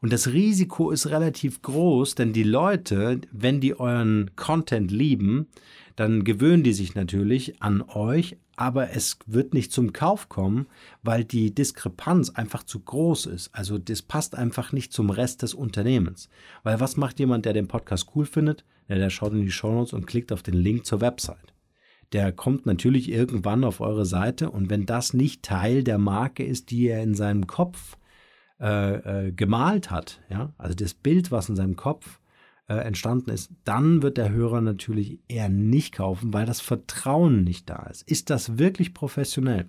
Und 0.00 0.12
das 0.12 0.28
Risiko 0.28 0.90
ist 0.90 1.08
relativ 1.08 1.62
groß, 1.62 2.14
denn 2.14 2.32
die 2.32 2.44
Leute, 2.44 3.20
wenn 3.32 3.60
die 3.60 3.78
euren 3.78 4.30
Content 4.36 4.90
lieben, 4.90 5.48
dann 5.96 6.22
gewöhnen 6.22 6.62
die 6.62 6.72
sich 6.72 6.94
natürlich 6.94 7.60
an 7.60 7.82
euch, 7.82 8.36
aber 8.54 8.90
es 8.90 9.18
wird 9.26 9.54
nicht 9.54 9.72
zum 9.72 9.92
Kauf 9.92 10.28
kommen, 10.28 10.66
weil 11.02 11.24
die 11.24 11.54
Diskrepanz 11.54 12.30
einfach 12.30 12.62
zu 12.62 12.80
groß 12.80 13.26
ist. 13.26 13.50
Also 13.52 13.78
das 13.78 14.02
passt 14.02 14.36
einfach 14.36 14.72
nicht 14.72 14.92
zum 14.92 15.10
Rest 15.10 15.42
des 15.42 15.54
Unternehmens. 15.54 16.28
Weil 16.62 16.78
was 16.80 16.96
macht 16.96 17.18
jemand, 17.18 17.44
der 17.44 17.52
den 17.52 17.68
Podcast 17.68 18.08
cool 18.14 18.26
findet? 18.26 18.64
Ja, 18.88 18.96
der 18.96 19.10
schaut 19.10 19.32
in 19.32 19.42
die 19.42 19.50
Shownotes 19.50 19.92
und 19.92 20.06
klickt 20.06 20.32
auf 20.32 20.42
den 20.42 20.54
Link 20.54 20.86
zur 20.86 21.00
Website. 21.00 21.52
Der 22.12 22.32
kommt 22.32 22.64
natürlich 22.64 23.10
irgendwann 23.10 23.64
auf 23.64 23.80
eure 23.80 24.06
Seite 24.06 24.50
und 24.50 24.70
wenn 24.70 24.86
das 24.86 25.12
nicht 25.12 25.42
Teil 25.42 25.84
der 25.84 25.98
Marke 25.98 26.42
ist, 26.44 26.70
die 26.70 26.86
er 26.86 27.02
in 27.02 27.14
seinem 27.14 27.46
Kopf 27.46 27.97
äh, 28.60 29.26
äh, 29.26 29.32
gemalt 29.32 29.90
hat, 29.90 30.20
ja, 30.28 30.52
also 30.58 30.74
das 30.74 30.94
Bild, 30.94 31.30
was 31.30 31.48
in 31.48 31.56
seinem 31.56 31.76
Kopf 31.76 32.18
äh, 32.68 32.74
entstanden 32.74 33.30
ist, 33.30 33.50
dann 33.64 34.02
wird 34.02 34.16
der 34.16 34.30
Hörer 34.30 34.60
natürlich 34.60 35.20
eher 35.28 35.48
nicht 35.48 35.94
kaufen, 35.94 36.32
weil 36.32 36.44
das 36.44 36.60
Vertrauen 36.60 37.44
nicht 37.44 37.70
da 37.70 37.86
ist. 37.90 38.02
Ist 38.02 38.30
das 38.30 38.58
wirklich 38.58 38.94
professionell? 38.94 39.66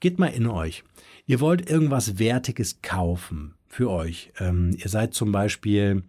Geht 0.00 0.18
mal 0.18 0.28
in 0.28 0.46
euch. 0.46 0.84
Ihr 1.26 1.40
wollt 1.40 1.68
irgendwas 1.68 2.18
Wertiges 2.18 2.82
kaufen 2.82 3.54
für 3.66 3.90
euch. 3.90 4.32
Ähm, 4.38 4.76
ihr 4.78 4.88
seid 4.88 5.12
zum 5.12 5.32
Beispiel, 5.32 6.04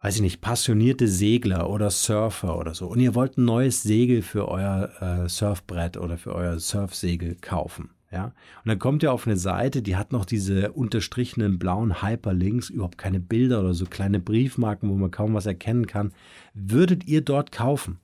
weiß 0.00 0.16
ich 0.16 0.22
nicht, 0.22 0.40
passionierte 0.40 1.08
Segler 1.08 1.70
oder 1.70 1.90
Surfer 1.90 2.58
oder 2.58 2.74
so 2.74 2.88
und 2.88 3.00
ihr 3.00 3.14
wollt 3.14 3.38
ein 3.38 3.44
neues 3.44 3.82
Segel 3.82 4.22
für 4.22 4.48
euer 4.48 4.90
äh, 5.00 5.28
Surfbrett 5.28 5.96
oder 5.96 6.18
für 6.18 6.34
euer 6.34 6.58
Surfsegel 6.58 7.36
kaufen. 7.40 7.90
Ja? 8.16 8.24
Und 8.24 8.34
dann 8.64 8.78
kommt 8.78 9.02
ihr 9.02 9.12
auf 9.12 9.26
eine 9.26 9.36
Seite, 9.36 9.82
die 9.82 9.96
hat 9.96 10.10
noch 10.10 10.24
diese 10.24 10.72
unterstrichenen 10.72 11.58
blauen 11.58 12.02
Hyperlinks, 12.02 12.70
überhaupt 12.70 12.96
keine 12.96 13.20
Bilder 13.20 13.60
oder 13.60 13.74
so 13.74 13.84
kleine 13.84 14.20
Briefmarken, 14.20 14.88
wo 14.88 14.94
man 14.94 15.10
kaum 15.10 15.34
was 15.34 15.44
erkennen 15.44 15.86
kann. 15.86 16.12
Würdet 16.54 17.06
ihr 17.06 17.20
dort 17.20 17.52
kaufen? 17.52 17.98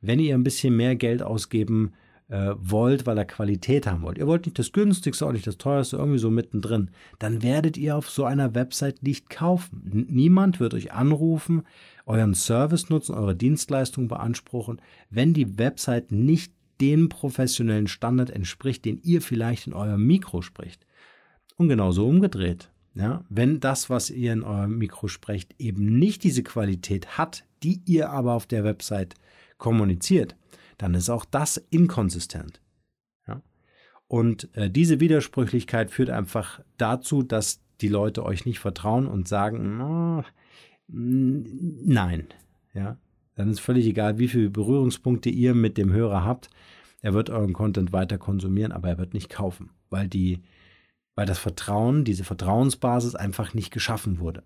Wenn 0.00 0.18
ihr 0.18 0.34
ein 0.34 0.42
bisschen 0.42 0.76
mehr 0.76 0.96
Geld 0.96 1.22
ausgeben 1.22 1.92
äh, 2.28 2.54
wollt, 2.58 3.06
weil 3.06 3.18
ihr 3.18 3.24
Qualität 3.24 3.86
haben 3.86 4.02
wollt. 4.02 4.18
Ihr 4.18 4.26
wollt 4.26 4.46
nicht 4.46 4.58
das 4.58 4.72
günstigste, 4.72 5.26
auch 5.26 5.32
nicht 5.32 5.46
das 5.46 5.58
teuerste, 5.58 5.96
irgendwie 5.96 6.18
so 6.18 6.30
mittendrin. 6.30 6.90
Dann 7.18 7.42
werdet 7.42 7.76
ihr 7.76 7.96
auf 7.96 8.08
so 8.08 8.24
einer 8.24 8.54
Website 8.54 9.02
nicht 9.02 9.30
kaufen. 9.30 10.06
Niemand 10.08 10.60
wird 10.60 10.74
euch 10.74 10.92
anrufen, 10.92 11.62
euren 12.06 12.34
Service 12.34 12.88
nutzen, 12.88 13.14
eure 13.14 13.36
Dienstleistung 13.36 14.08
beanspruchen, 14.08 14.80
wenn 15.10 15.34
die 15.34 15.58
Website 15.58 16.12
nicht 16.12 16.52
dem 16.80 17.08
professionellen 17.08 17.86
Standard 17.86 18.30
entspricht, 18.30 18.84
den 18.84 19.00
ihr 19.02 19.22
vielleicht 19.22 19.66
in 19.66 19.72
eurem 19.72 20.06
Mikro 20.06 20.42
spricht. 20.42 20.86
Und 21.56 21.68
genauso 21.68 22.06
umgedreht. 22.06 22.70
Ja, 22.94 23.24
wenn 23.28 23.60
das, 23.60 23.88
was 23.88 24.10
ihr 24.10 24.32
in 24.32 24.42
eurem 24.42 24.76
Mikro 24.76 25.06
sprecht, 25.06 25.54
eben 25.58 25.98
nicht 25.98 26.24
diese 26.24 26.42
Qualität 26.42 27.18
hat, 27.18 27.44
die 27.62 27.82
ihr 27.86 28.10
aber 28.10 28.32
auf 28.32 28.46
der 28.46 28.64
Website 28.64 29.14
kommuniziert, 29.58 30.34
dann 30.76 30.94
ist 30.94 31.08
auch 31.08 31.24
das 31.24 31.56
inkonsistent. 31.56 32.60
Ja? 33.28 33.42
Und 34.08 34.48
äh, 34.56 34.70
diese 34.70 34.98
Widersprüchlichkeit 34.98 35.90
führt 35.90 36.10
einfach 36.10 36.60
dazu, 36.78 37.22
dass 37.22 37.60
die 37.80 37.88
Leute 37.88 38.24
euch 38.24 38.44
nicht 38.44 38.58
vertrauen 38.58 39.06
und 39.06 39.28
sagen, 39.28 39.80
oh, 39.80 40.24
nein. 40.88 42.26
Ja? 42.74 42.98
Dann 43.40 43.50
ist 43.50 43.60
völlig 43.60 43.86
egal, 43.86 44.18
wie 44.18 44.28
viele 44.28 44.50
Berührungspunkte 44.50 45.30
ihr 45.30 45.54
mit 45.54 45.78
dem 45.78 45.94
Hörer 45.94 46.26
habt. 46.26 46.50
Er 47.00 47.14
wird 47.14 47.30
euren 47.30 47.54
Content 47.54 47.90
weiter 47.90 48.18
konsumieren, 48.18 48.70
aber 48.70 48.90
er 48.90 48.98
wird 48.98 49.14
nicht 49.14 49.30
kaufen, 49.30 49.70
weil 49.88 50.08
die, 50.08 50.42
weil 51.14 51.24
das 51.24 51.38
Vertrauen, 51.38 52.04
diese 52.04 52.22
Vertrauensbasis 52.22 53.14
einfach 53.14 53.54
nicht 53.54 53.70
geschaffen 53.70 54.18
wurde. 54.18 54.42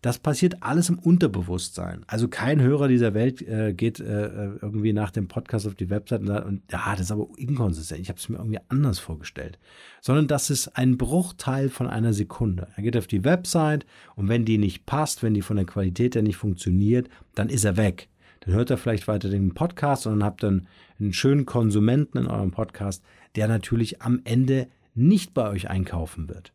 Das 0.00 0.18
passiert 0.18 0.62
alles 0.62 0.88
im 0.88 0.98
Unterbewusstsein. 0.98 2.04
Also 2.06 2.26
kein 2.28 2.62
Hörer 2.62 2.88
dieser 2.88 3.12
Welt 3.12 3.42
äh, 3.42 3.74
geht 3.74 4.00
äh, 4.00 4.54
irgendwie 4.62 4.94
nach 4.94 5.10
dem 5.10 5.28
Podcast 5.28 5.66
auf 5.66 5.74
die 5.74 5.90
Website 5.90 6.22
und 6.22 6.28
sagt, 6.28 6.46
und, 6.46 6.62
ja, 6.72 6.92
das 6.92 7.02
ist 7.02 7.12
aber 7.12 7.28
inkonsistent. 7.36 8.00
Ich 8.00 8.08
habe 8.08 8.18
es 8.18 8.30
mir 8.30 8.38
irgendwie 8.38 8.60
anders 8.70 8.98
vorgestellt. 8.98 9.58
Sondern 10.00 10.26
das 10.26 10.48
ist 10.48 10.68
ein 10.68 10.96
Bruchteil 10.96 11.68
von 11.68 11.86
einer 11.86 12.14
Sekunde. 12.14 12.68
Er 12.76 12.82
geht 12.82 12.96
auf 12.96 13.08
die 13.08 13.24
Website 13.24 13.84
und 14.16 14.30
wenn 14.30 14.46
die 14.46 14.56
nicht 14.56 14.86
passt, 14.86 15.22
wenn 15.22 15.34
die 15.34 15.42
von 15.42 15.56
der 15.56 15.66
Qualität 15.66 16.14
her 16.14 16.22
nicht 16.22 16.38
funktioniert, 16.38 17.10
dann 17.34 17.50
ist 17.50 17.66
er 17.66 17.76
weg. 17.76 18.08
Dann 18.48 18.56
hört 18.56 18.70
er 18.70 18.78
vielleicht 18.78 19.08
weiter 19.08 19.28
den 19.28 19.52
Podcast 19.52 20.06
und 20.06 20.14
dann 20.14 20.24
habt 20.24 20.42
dann 20.42 20.68
einen 20.98 21.12
schönen 21.12 21.44
Konsumenten 21.44 22.16
in 22.16 22.26
eurem 22.26 22.50
Podcast, 22.50 23.04
der 23.36 23.46
natürlich 23.46 24.00
am 24.00 24.22
Ende 24.24 24.68
nicht 24.94 25.34
bei 25.34 25.50
euch 25.50 25.68
einkaufen 25.68 26.30
wird, 26.30 26.54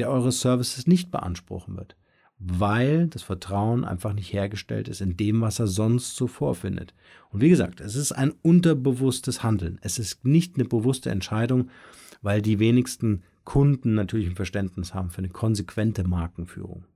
der 0.00 0.10
eure 0.10 0.32
Services 0.32 0.88
nicht 0.88 1.12
beanspruchen 1.12 1.76
wird, 1.76 1.94
weil 2.40 3.06
das 3.06 3.22
Vertrauen 3.22 3.84
einfach 3.84 4.12
nicht 4.12 4.32
hergestellt 4.32 4.88
ist 4.88 5.00
in 5.00 5.16
dem, 5.16 5.40
was 5.40 5.60
er 5.60 5.68
sonst 5.68 6.16
so 6.16 6.26
vorfindet. 6.26 6.94
Und 7.30 7.40
wie 7.40 7.48
gesagt, 7.48 7.80
es 7.80 7.94
ist 7.94 8.10
ein 8.10 8.32
unterbewusstes 8.42 9.44
Handeln. 9.44 9.78
Es 9.82 10.00
ist 10.00 10.24
nicht 10.24 10.56
eine 10.56 10.64
bewusste 10.64 11.10
Entscheidung, 11.10 11.70
weil 12.22 12.42
die 12.42 12.58
wenigsten 12.58 13.22
Kunden 13.44 13.94
natürlich 13.94 14.26
ein 14.26 14.34
Verständnis 14.34 14.94
haben 14.94 15.10
für 15.10 15.18
eine 15.18 15.28
konsequente 15.28 16.02
Markenführung. 16.02 16.86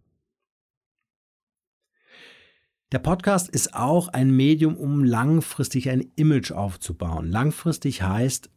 Der 2.91 3.01
Podcast 3.01 3.51
ist 3.51 3.75
auch 3.75 4.09
ein 4.09 4.31
Medium, 4.35 4.75
um 4.75 5.05
langfristig 5.05 5.91
ein 5.91 6.11
Image 6.17 6.53
aufzubauen. 6.53 7.31
Langfristig 7.31 8.01
heißt, 8.01 8.49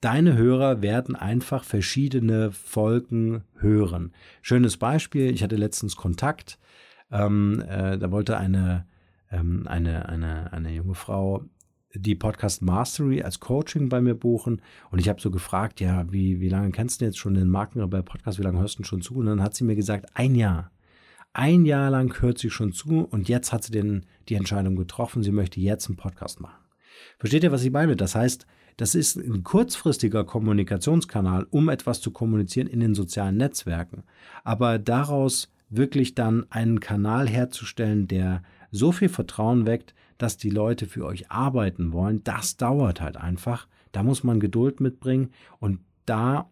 deine 0.00 0.38
Hörer 0.38 0.80
werden 0.80 1.14
einfach 1.14 1.64
verschiedene 1.64 2.50
Folgen 2.50 3.44
hören. 3.58 4.14
Schönes 4.40 4.78
Beispiel, 4.78 5.30
ich 5.34 5.42
hatte 5.42 5.56
letztens 5.56 5.96
Kontakt, 5.96 6.58
ähm, 7.10 7.62
äh, 7.68 7.98
da 7.98 8.10
wollte 8.10 8.38
eine, 8.38 8.86
ähm, 9.30 9.66
eine, 9.68 10.08
eine, 10.08 10.50
eine 10.50 10.72
junge 10.72 10.94
Frau 10.94 11.44
die 11.94 12.14
Podcast 12.14 12.62
Mastery 12.62 13.22
als 13.22 13.38
Coaching 13.38 13.90
bei 13.90 14.00
mir 14.00 14.14
buchen. 14.14 14.62
Und 14.90 14.98
ich 14.98 15.10
habe 15.10 15.20
so 15.20 15.30
gefragt, 15.30 15.80
ja, 15.80 16.10
wie, 16.10 16.40
wie 16.40 16.48
lange 16.48 16.70
kennst 16.70 17.00
du 17.00 17.04
jetzt 17.04 17.18
schon 17.18 17.34
den 17.34 17.48
Markenrebell 17.48 18.02
Podcast? 18.02 18.38
Wie 18.38 18.42
lange 18.42 18.60
hörst 18.60 18.78
du 18.78 18.84
schon 18.84 19.02
zu? 19.02 19.16
Und 19.16 19.26
dann 19.26 19.42
hat 19.42 19.54
sie 19.54 19.64
mir 19.64 19.76
gesagt, 19.76 20.06
ein 20.14 20.34
Jahr. 20.34 20.70
Ein 21.32 21.64
Jahr 21.64 21.90
lang 21.90 22.20
hört 22.20 22.38
sie 22.38 22.50
schon 22.50 22.72
zu 22.72 23.04
und 23.04 23.28
jetzt 23.28 23.52
hat 23.52 23.64
sie 23.64 23.72
den, 23.72 24.06
die 24.28 24.34
Entscheidung 24.34 24.76
getroffen, 24.76 25.22
sie 25.22 25.32
möchte 25.32 25.60
jetzt 25.60 25.88
einen 25.88 25.96
Podcast 25.96 26.40
machen. 26.40 26.64
Versteht 27.18 27.44
ihr, 27.44 27.52
was 27.52 27.64
ich 27.64 27.70
meine? 27.70 27.96
Das 27.96 28.14
heißt, 28.14 28.46
das 28.76 28.94
ist 28.94 29.16
ein 29.16 29.42
kurzfristiger 29.42 30.24
Kommunikationskanal, 30.24 31.46
um 31.50 31.68
etwas 31.68 32.00
zu 32.00 32.12
kommunizieren 32.12 32.68
in 32.68 32.80
den 32.80 32.94
sozialen 32.94 33.36
Netzwerken. 33.36 34.04
Aber 34.44 34.78
daraus 34.78 35.52
wirklich 35.68 36.14
dann 36.14 36.46
einen 36.50 36.80
Kanal 36.80 37.28
herzustellen, 37.28 38.06
der 38.06 38.42
so 38.70 38.92
viel 38.92 39.08
Vertrauen 39.08 39.66
weckt, 39.66 39.94
dass 40.16 40.36
die 40.36 40.50
Leute 40.50 40.86
für 40.86 41.04
euch 41.04 41.30
arbeiten 41.30 41.92
wollen, 41.92 42.22
das 42.24 42.56
dauert 42.56 43.00
halt 43.00 43.16
einfach. 43.16 43.66
Da 43.92 44.02
muss 44.02 44.24
man 44.24 44.40
Geduld 44.40 44.80
mitbringen 44.80 45.30
und 45.58 45.80
da 46.06 46.50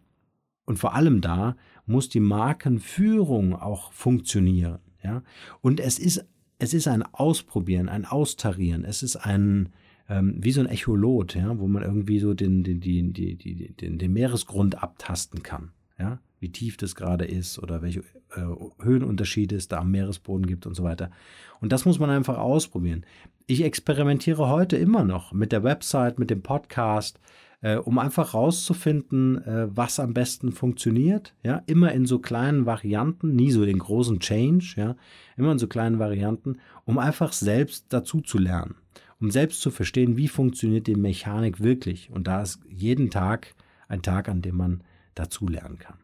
und 0.65 0.77
vor 0.77 0.95
allem 0.95 1.21
da 1.21 1.55
muss 1.87 2.09
die 2.09 2.19
Markenführung 2.19 3.55
auch 3.55 3.91
funktionieren. 3.91 4.79
Ja? 5.03 5.23
Und 5.61 5.79
es 5.79 5.99
ist, 5.99 6.25
es 6.59 6.73
ist 6.73 6.87
ein 6.87 7.03
Ausprobieren, 7.03 7.89
ein 7.89 8.05
Austarieren. 8.05 8.85
Es 8.85 9.01
ist 9.03 9.15
ein, 9.15 9.69
ähm, 10.09 10.35
wie 10.37 10.51
so 10.51 10.61
ein 10.61 10.67
Echolot, 10.67 11.35
ja, 11.35 11.57
wo 11.57 11.67
man 11.67 11.83
irgendwie 11.83 12.19
so 12.19 12.33
den, 12.33 12.63
den, 12.63 12.79
die, 12.79 13.11
die, 13.11 13.73
den, 13.73 13.97
den 13.97 14.13
Meeresgrund 14.13 14.83
abtasten 14.83 15.41
kann. 15.41 15.71
Ja? 15.97 16.19
wie 16.39 16.51
tief 16.51 16.77
das 16.77 16.95
gerade 16.95 17.25
ist 17.25 17.59
oder 17.59 17.81
welche 17.81 18.01
äh, 18.35 18.41
Höhenunterschiede 18.79 19.55
es 19.55 19.67
da 19.67 19.79
am 19.79 19.91
Meeresboden 19.91 20.45
gibt 20.45 20.65
und 20.65 20.75
so 20.75 20.83
weiter. 20.83 21.11
Und 21.59 21.71
das 21.71 21.85
muss 21.85 21.99
man 21.99 22.09
einfach 22.09 22.37
ausprobieren. 22.37 23.05
Ich 23.47 23.63
experimentiere 23.63 24.49
heute 24.49 24.77
immer 24.77 25.03
noch 25.03 25.33
mit 25.33 25.51
der 25.51 25.63
Website, 25.63 26.19
mit 26.19 26.29
dem 26.29 26.41
Podcast, 26.41 27.19
äh, 27.61 27.77
um 27.77 27.97
einfach 27.99 28.33
rauszufinden, 28.33 29.43
äh, 29.43 29.67
was 29.75 29.99
am 29.99 30.13
besten 30.13 30.51
funktioniert. 30.51 31.33
Ja, 31.43 31.63
immer 31.65 31.91
in 31.91 32.05
so 32.05 32.19
kleinen 32.19 32.65
Varianten, 32.65 33.35
nie 33.35 33.51
so 33.51 33.65
den 33.65 33.79
großen 33.79 34.19
Change, 34.19 34.73
ja, 34.75 34.95
immer 35.37 35.51
in 35.51 35.59
so 35.59 35.67
kleinen 35.67 35.99
Varianten, 35.99 36.57
um 36.85 36.97
einfach 36.97 37.33
selbst 37.33 37.87
dazu 37.89 38.21
zu 38.21 38.37
lernen, 38.37 38.75
um 39.19 39.31
selbst 39.31 39.61
zu 39.61 39.71
verstehen, 39.71 40.17
wie 40.17 40.27
funktioniert 40.27 40.87
die 40.87 40.95
Mechanik 40.95 41.61
wirklich. 41.61 42.09
Und 42.11 42.27
da 42.27 42.41
ist 42.41 42.59
jeden 42.69 43.09
Tag 43.09 43.55
ein 43.87 44.01
Tag, 44.01 44.29
an 44.29 44.41
dem 44.41 44.57
man 44.57 44.83
dazu 45.15 45.47
lernen 45.47 45.79
kann. 45.79 45.97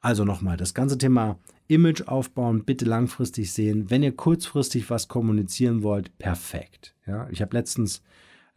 Also 0.00 0.24
nochmal, 0.24 0.56
das 0.56 0.74
ganze 0.74 0.98
Thema 0.98 1.38
Image 1.68 2.02
aufbauen, 2.06 2.64
bitte 2.64 2.84
langfristig 2.84 3.52
sehen. 3.52 3.88
Wenn 3.88 4.02
ihr 4.02 4.14
kurzfristig 4.14 4.90
was 4.90 5.08
kommunizieren 5.08 5.82
wollt, 5.82 6.16
perfekt. 6.18 6.94
Ja, 7.06 7.28
ich 7.30 7.40
habe 7.40 7.56
letztens 7.56 8.02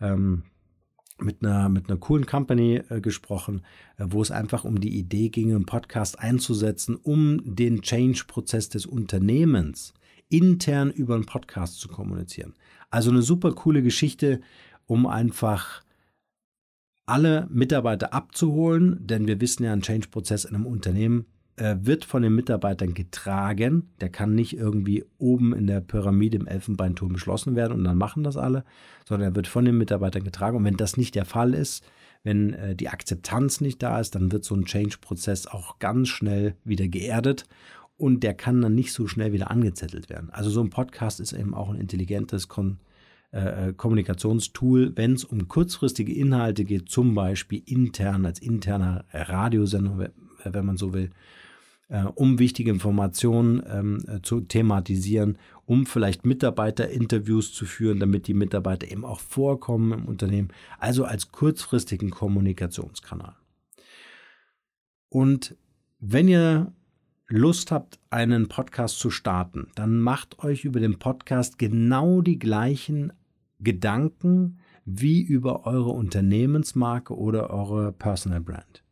ähm, 0.02 0.44
mit 1.20 1.44
einer, 1.44 1.70
mit 1.70 1.90
einer 1.90 1.98
coolen 1.98 2.26
Company 2.26 2.82
äh, 2.90 3.02
gesprochen, 3.02 3.62
äh, 3.98 4.06
wo 4.08 4.22
es 4.22 4.32
einfach 4.32 4.64
um 4.64 4.80
die 4.80 4.98
Idee 4.98 5.30
ging, 5.30 5.54
einen 5.54 5.66
Podcast 5.66 6.20
einzusetzen, 6.20 6.96
um 6.96 7.42
den 7.44 7.82
Change-Prozess 7.82 8.70
des 8.70 8.86
Unternehmens 8.86 9.94
intern 10.30 10.92
über 10.92 11.16
einen 11.16 11.26
Podcast 11.26 11.80
zu 11.80 11.88
kommunizieren. 11.88 12.54
Also 12.90 13.12
eine 13.12 13.22
super 13.22 13.54
coole 13.54 13.82
Geschichte, 13.82 14.42
um 14.86 15.06
einfach 15.06 15.84
alle 17.06 17.48
Mitarbeiter 17.52 18.14
abzuholen, 18.14 19.06
denn 19.06 19.28
wir 19.28 19.40
wissen 19.40 19.64
ja, 19.64 19.74
ein 19.74 19.82
Change-Prozess 19.82 20.46
in 20.46 20.56
einem 20.56 20.66
Unternehmen 20.66 21.26
äh, 21.58 21.76
wird 21.80 22.06
von 22.06 22.22
den 22.22 22.36
Mitarbeitern 22.36 22.94
getragen. 22.94 23.90
Der 24.02 24.10
kann 24.10 24.36
nicht 24.36 24.58
irgendwie 24.58 25.06
oben 25.18 25.54
in 25.54 25.68
der 25.68 25.82
Pyramide 25.82 26.38
im 26.38 26.48
Elfenbeinturm 26.48 27.14
beschlossen 27.14 27.56
werden 27.56 27.74
und 27.74 27.84
dann 27.84 27.98
machen 27.98 28.24
das 28.24 28.38
alle, 28.38 28.66
sondern 29.08 29.32
er 29.32 29.36
wird 29.36 29.48
von 29.48 29.66
den 29.66 29.78
Mitarbeitern 29.78 30.24
getragen. 30.24 30.58
Und 30.58 30.66
wenn 30.66 30.78
das 30.78 30.98
nicht 30.98 31.16
der 31.16 31.26
Fall 31.26 31.54
ist, 31.54 31.86
wenn 32.24 32.54
äh, 32.54 32.76
die 32.76 32.90
Akzeptanz 32.90 33.62
nicht 33.62 33.82
da 33.82 34.00
ist, 34.00 34.16
dann 34.16 34.32
wird 34.32 34.44
so 34.44 34.56
ein 34.56 34.66
Change-Prozess 34.66 35.48
auch 35.48 35.80
ganz 35.80 36.10
schnell 36.10 36.56
wieder 36.66 36.88
geerdet 36.88 37.46
und 37.98 38.24
der 38.24 38.34
kann 38.34 38.62
dann 38.62 38.76
nicht 38.76 38.92
so 38.92 39.08
schnell 39.08 39.32
wieder 39.32 39.50
angezettelt 39.50 40.10
werden. 40.10 40.30
Also 40.32 40.50
so 40.50 40.62
ein 40.62 40.70
Podcast 40.70 41.20
ist 41.20 41.34
eben 41.34 41.54
auch 41.54 41.70
ein 41.70 41.80
intelligentes 41.80 42.50
Kon 42.50 42.80
äh, 43.32 43.70
äh 43.70 43.74
Kommunikationstool, 43.74 44.92
wenn 44.98 45.14
es 45.14 45.24
um 45.24 45.48
kurzfristige 45.48 46.14
Inhalte 46.14 46.66
geht, 46.66 46.90
zum 46.90 47.14
Beispiel 47.16 47.62
intern 47.66 48.26
als 48.26 48.40
interner 48.40 49.06
Radiosender, 49.14 50.10
wenn 50.44 50.66
man 50.66 50.78
so 50.78 50.94
will, 50.94 51.12
um 52.16 52.40
wichtige 52.40 52.72
Informationen 52.72 53.62
ähm, 53.68 54.04
äh, 54.08 54.22
zu 54.22 54.42
thematisieren, 54.42 55.38
um 55.66 55.86
vielleicht 55.86 56.26
Mitarbeiterinterviews 56.26 57.54
zu 57.54 57.66
führen, 57.66 58.00
damit 58.00 58.28
die 58.28 58.34
Mitarbeiter 58.34 58.90
eben 58.92 59.06
auch 59.06 59.20
vorkommen 59.20 59.92
im 59.92 60.06
Unternehmen, 60.06 60.50
also 60.80 61.06
als 61.06 61.32
kurzfristigen 61.32 62.10
Kommunikationskanal. 62.10 63.36
Und 65.10 65.56
wenn 66.00 66.28
ihr 66.28 66.74
Lust 67.28 67.72
habt, 67.72 68.00
einen 68.10 68.48
Podcast 68.48 69.00
zu 69.00 69.10
starten, 69.10 69.68
dann 69.76 70.00
macht 70.00 70.44
euch 70.44 70.66
über 70.66 70.80
den 70.80 71.00
Podcast 71.00 71.58
genau 71.58 72.22
die 72.22 72.38
gleichen 72.38 73.14
Gedanken 73.60 74.60
wie 74.86 75.22
über 75.22 75.66
eure 75.66 75.90
Unternehmensmarke 75.90 77.18
oder 77.18 77.50
eure 77.50 77.92
Personal 77.92 78.42
Brand. 78.42 78.85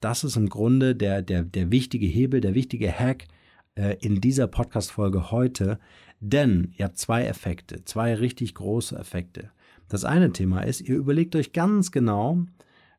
Das 0.00 0.22
ist 0.22 0.36
im 0.36 0.48
Grunde 0.48 0.94
der, 0.94 1.22
der, 1.22 1.42
der 1.42 1.70
wichtige 1.70 2.06
Hebel, 2.06 2.40
der 2.40 2.54
wichtige 2.54 2.92
Hack 2.92 3.26
äh, 3.74 3.96
in 4.00 4.20
dieser 4.20 4.46
Podcast-Folge 4.46 5.30
heute. 5.30 5.78
Denn 6.20 6.72
ihr 6.76 6.84
habt 6.84 6.98
zwei 6.98 7.24
Effekte, 7.24 7.84
zwei 7.84 8.14
richtig 8.14 8.54
große 8.54 8.96
Effekte. 8.96 9.50
Das 9.88 10.04
eine 10.04 10.32
Thema 10.32 10.62
ist, 10.62 10.80
ihr 10.80 10.96
überlegt 10.96 11.34
euch 11.34 11.52
ganz 11.52 11.90
genau, 11.90 12.44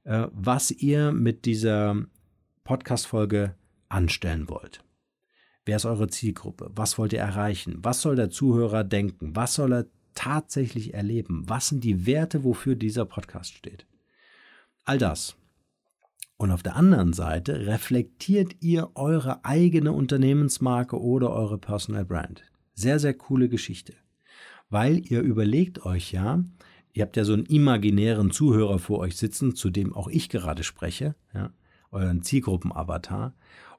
äh, 0.04 0.28
was 0.32 0.72
ihr 0.72 1.12
mit 1.12 1.46
dieser 1.46 2.06
Podcast-Folge 2.64 3.56
anstellen 3.88 4.50
wollt. 4.50 4.84
Wer 5.66 5.78
ist 5.78 5.86
eure 5.86 6.08
Zielgruppe? 6.08 6.72
Was 6.76 6.98
wollt 6.98 7.14
ihr 7.14 7.20
erreichen? 7.20 7.78
Was 7.82 8.02
soll 8.02 8.16
der 8.16 8.30
Zuhörer 8.30 8.84
denken? 8.84 9.36
Was 9.36 9.54
soll 9.54 9.74
er 9.74 9.86
tatsächlich 10.16 10.94
erleben? 10.94 11.44
Was 11.48 11.70
sind 11.70 11.84
die 11.84 12.06
Werte, 12.06 12.44
wofür 12.44 12.76
dieser 12.76 13.06
Podcast 13.06 13.54
steht? 13.54 13.86
All 14.84 14.98
das 14.98 15.39
und 16.40 16.52
auf 16.52 16.64
der 16.64 16.78
anderen 16.78 17.12
Seite 17.12 17.68
reflektiert 17.68 18.56
ihr 18.62 18.92
eure 18.96 19.44
eigene 19.44 19.92
Unternehmensmarke 19.92 20.98
oder 20.98 21.32
eure 21.32 21.58
Personal 21.58 22.06
Brand. 22.06 22.44
Sehr, 22.74 22.98
sehr 22.98 23.14
coole 23.14 23.50
Geschichte. 23.50 23.94
Weil 24.70 25.00
ihr 25.00 25.20
überlegt 25.20 25.86
euch 25.86 26.14
ja, 26.14 26.42
ihr 26.94 27.04
habt 27.04 27.18
ja 27.18 27.26
so 27.26 27.34
einen 27.34 27.46
imaginären 27.46 28.32
Zuhörer 28.32 28.80
vor 28.80 29.00
euch 29.00 29.18
sitzen, 29.18 29.54
zu 29.54 29.70
dem 29.70 29.94
auch 29.94 30.08
ich 30.08 30.30
gerade 30.30 30.64
spreche, 30.64 31.14
ja, 31.34 31.52
euren 31.92 32.24
Zielgruppenavatar. 32.24 33.34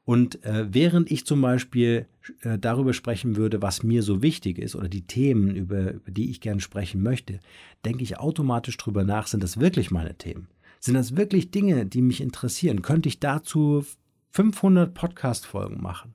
Und 0.05 0.45
äh, 0.45 0.67
während 0.71 1.11
ich 1.11 1.25
zum 1.25 1.41
Beispiel 1.41 2.09
äh, 2.43 2.59
darüber 2.59 2.93
sprechen 2.93 3.37
würde, 3.37 3.63
was 3.63 3.83
mir 3.83 4.03
so 4.03 4.21
wichtig 4.21 4.59
ist 4.59 4.77
oder 4.77 4.89
die 4.91 5.07
Themen, 5.07 5.57
über, 5.57 5.93
über 5.93 6.11
die 6.11 6.29
ich 6.29 6.43
gerne 6.43 6.61
sprechen 6.61 7.03
möchte, 7.03 7.41
denke 7.87 8.03
ich 8.03 8.19
automatisch 8.19 8.77
drüber 8.77 9.03
nach, 9.03 9.29
sind 9.29 9.43
das 9.43 9.61
wirklich 9.61 9.91
meine 9.91 10.19
Themen? 10.19 10.49
Sind 10.81 10.95
das 10.95 11.17
wirklich 11.17 11.51
Dinge, 11.51 11.85
die 11.85 12.01
mich 12.01 12.21
interessieren? 12.21 12.83
Könnte 12.83 13.09
ich 13.09 13.21
dazu 13.21 13.85
500 14.31 14.95
Podcast-Folgen 14.95 15.83
machen? 15.83 16.15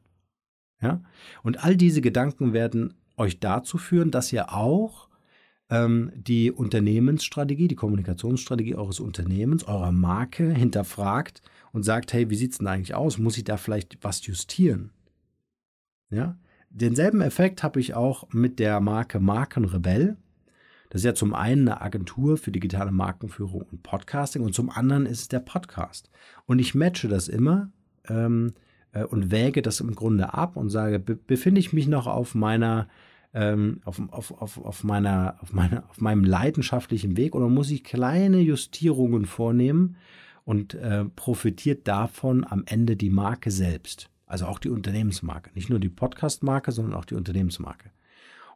Ja? 0.82 1.02
Und 1.44 1.64
all 1.64 1.78
diese 1.78 2.02
Gedanken 2.02 2.52
werden 2.52 2.96
euch 3.16 3.40
dazu 3.40 3.78
führen, 3.78 4.12
dass 4.12 4.34
ihr 4.34 4.52
auch 4.54 5.08
ähm, 5.70 6.12
die 6.16 6.52
Unternehmensstrategie, 6.52 7.68
die 7.68 7.76
Kommunikationsstrategie 7.76 8.76
eures 8.76 9.00
Unternehmens, 9.00 9.64
eurer 9.66 9.92
Marke 9.92 10.52
hinterfragt 10.52 11.44
und 11.72 11.84
sagt, 11.84 12.14
hey, 12.14 12.30
wie 12.32 12.36
sieht 12.36 12.54
es 12.54 12.58
denn 12.58 12.68
eigentlich 12.68 12.96
aus? 12.96 13.20
Muss 13.20 13.38
ich 13.38 13.44
da 13.44 13.58
vielleicht 13.58 14.04
was 14.04 14.26
justieren? 14.26 14.92
Ja? 16.10 16.38
Denselben 16.70 17.22
Effekt 17.22 17.62
habe 17.62 17.80
ich 17.80 17.94
auch 17.94 18.28
mit 18.32 18.60
der 18.60 18.80
Marke 18.80 19.20
Markenrebell. 19.20 20.18
Das 20.90 21.02
ist 21.02 21.06
ja 21.06 21.16
zum 21.16 21.34
einen 21.34 21.68
eine 21.68 21.82
Agentur 21.82 22.38
für 22.38 22.52
digitale 22.52 22.92
Markenführung 22.92 23.64
und 23.64 23.84
Podcasting 23.84 24.44
und 24.44 24.54
zum 24.54 24.70
anderen 24.70 25.06
ist 25.06 25.22
es 25.22 25.28
der 25.28 25.40
Podcast. 25.40 26.10
Und 26.46 26.60
ich 26.60 26.76
matche 26.76 27.08
das 27.08 27.28
immer 27.28 27.72
ähm, 28.08 28.54
äh, 28.92 29.04
und 29.04 29.32
wäge 29.32 29.62
das 29.62 29.80
im 29.80 29.96
Grunde 29.96 30.34
ab 30.34 30.56
und 30.56 30.70
sage, 30.70 31.00
be 31.00 31.16
befinde 31.16 31.60
ich 31.60 31.74
mich 31.74 31.88
noch 31.88 32.08
auf 32.08 32.36
meiner 32.36 32.88
ähm, 33.34 33.82
auf, 33.84 34.02
auf, 34.12 34.32
auf, 34.42 34.58
auf, 34.58 34.84
meiner, 34.86 35.36
auf, 35.42 35.52
meiner, 35.52 35.84
auf 35.90 36.00
meinem 36.00 36.24
leidenschaftlichen 36.24 37.18
Weg 37.18 37.36
oder 37.36 37.50
muss 37.50 37.70
ich 37.70 37.84
kleine 37.84 38.40
Justierungen 38.40 39.26
vornehmen 39.26 39.98
und 40.46 40.74
äh, 40.74 41.04
profitiert 41.04 41.88
davon 41.88 42.46
am 42.48 42.64
Ende 42.66 42.96
die 42.96 43.10
Marke 43.10 43.52
selbst, 43.52 44.10
also 44.26 44.46
auch 44.46 44.60
die 44.60 44.70
Unternehmensmarke, 44.70 45.52
nicht 45.54 45.70
nur 45.70 45.80
die 45.80 45.90
Podcast-Marke, 45.90 46.72
sondern 46.72 46.94
auch 46.94 47.04
die 47.04 47.16
Unternehmensmarke. 47.16 47.92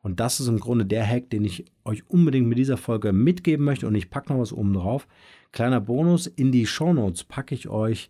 Und 0.02 0.20
das 0.20 0.40
ist 0.40 0.48
im 0.48 0.60
Grunde 0.60 0.86
der 0.86 1.06
Hack, 1.06 1.30
den 1.30 1.46
ich 1.46 1.66
euch 1.84 2.10
unbedingt 2.10 2.48
mit 2.48 2.58
dieser 2.58 2.78
Folge 2.78 3.12
mitgeben 3.12 3.66
möchte. 3.66 3.88
Und 3.88 3.96
ich 3.96 4.10
packe 4.10 4.32
noch 4.32 4.40
was 4.40 4.54
oben 4.54 4.74
drauf. 4.74 5.08
Kleiner 5.52 5.82
Bonus, 5.82 6.28
in 6.28 6.52
die 6.52 6.66
Show 6.66 6.94
Notes 6.94 7.24
packe 7.24 7.56
ich 7.56 7.68
euch 7.70 8.10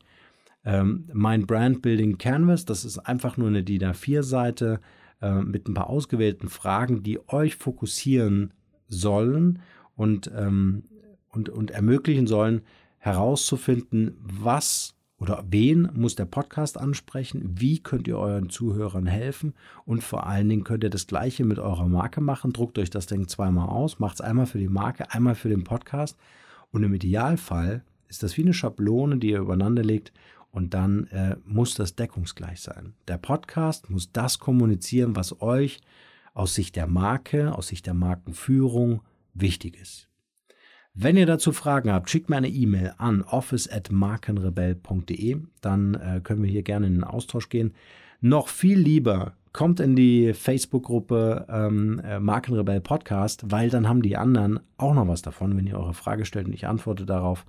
ähm, 0.65 1.09
mein 1.13 1.45
Brand 1.45 1.81
Building 1.81 2.17
Canvas. 2.17 2.65
Das 2.65 2.85
ist 2.85 2.99
einfach 2.99 3.37
nur 3.37 3.47
eine 3.47 3.63
DIN 3.63 3.83
A4-Seite 3.83 4.79
äh, 5.21 5.41
mit 5.41 5.67
ein 5.67 5.73
paar 5.73 5.89
ausgewählten 5.89 6.49
Fragen, 6.49 7.03
die 7.03 7.19
euch 7.29 7.55
fokussieren 7.55 8.53
sollen 8.87 9.59
und, 9.95 10.31
ähm, 10.35 10.83
und, 11.29 11.49
und 11.49 11.71
ermöglichen 11.71 12.27
sollen, 12.27 12.61
herauszufinden, 12.97 14.17
was 14.21 14.95
oder 15.19 15.43
wen 15.49 15.89
muss 15.93 16.15
der 16.15 16.25
Podcast 16.25 16.77
ansprechen? 16.77 17.55
Wie 17.59 17.79
könnt 17.79 18.07
ihr 18.07 18.17
euren 18.17 18.49
Zuhörern 18.49 19.05
helfen? 19.05 19.53
Und 19.85 20.01
vor 20.01 20.25
allen 20.25 20.47
Dingen 20.47 20.63
könnt 20.63 20.83
ihr 20.83 20.89
das 20.89 21.07
Gleiche 21.07 21.43
mit 21.43 21.59
eurer 21.59 21.87
Marke 21.87 22.21
machen. 22.21 22.53
Druckt 22.53 22.79
euch 22.79 22.89
das 22.89 23.05
Ding 23.05 23.27
zweimal 23.27 23.67
aus, 23.67 23.99
macht 23.99 24.15
es 24.15 24.21
einmal 24.21 24.45
für 24.45 24.59
die 24.59 24.69
Marke, 24.69 25.11
einmal 25.11 25.35
für 25.35 25.49
den 25.49 25.65
Podcast. 25.65 26.17
Und 26.71 26.83
im 26.83 26.93
Idealfall 26.93 27.83
ist 28.07 28.23
das 28.23 28.37
wie 28.37 28.43
eine 28.43 28.53
Schablone, 28.53 29.17
die 29.17 29.31
ihr 29.31 29.39
übereinander 29.39 29.83
legt. 29.83 30.13
Und 30.51 30.73
dann 30.73 31.05
äh, 31.07 31.35
muss 31.45 31.75
das 31.75 31.95
deckungsgleich 31.95 32.61
sein. 32.61 32.93
Der 33.07 33.17
Podcast 33.17 33.89
muss 33.89 34.11
das 34.11 34.39
kommunizieren, 34.39 35.15
was 35.15 35.41
euch 35.41 35.79
aus 36.33 36.55
Sicht 36.55 36.75
der 36.75 36.87
Marke, 36.87 37.53
aus 37.53 37.67
Sicht 37.67 37.85
der 37.85 37.93
Markenführung 37.93 39.01
wichtig 39.33 39.79
ist. 39.79 40.08
Wenn 41.01 41.15
ihr 41.15 41.25
dazu 41.25 41.53
Fragen 41.53 41.93
habt, 41.93 42.09
schickt 42.09 42.29
mir 42.29 42.35
eine 42.35 42.49
E-Mail 42.49 42.93
an 42.97 43.21
office.markenrebell.de. 43.21 45.37
Dann 45.61 45.93
äh, 45.93 46.19
können 46.21 46.43
wir 46.43 46.49
hier 46.49 46.63
gerne 46.63 46.87
in 46.87 46.95
den 46.95 47.05
Austausch 47.05 47.47
gehen. 47.47 47.73
Noch 48.19 48.49
viel 48.49 48.77
lieber 48.77 49.31
kommt 49.53 49.79
in 49.79 49.95
die 49.95 50.33
Facebook-Gruppe 50.33 51.45
ähm, 51.47 52.01
äh, 52.03 52.19
Markenrebell 52.19 52.81
Podcast, 52.81 53.49
weil 53.49 53.69
dann 53.69 53.87
haben 53.87 54.01
die 54.01 54.17
anderen 54.17 54.59
auch 54.75 54.93
noch 54.93 55.07
was 55.07 55.21
davon, 55.21 55.55
wenn 55.55 55.67
ihr 55.67 55.79
eure 55.79 55.93
Frage 55.93 56.25
stellt 56.25 56.47
und 56.47 56.53
ich 56.53 56.67
antworte 56.67 57.05
darauf. 57.05 57.45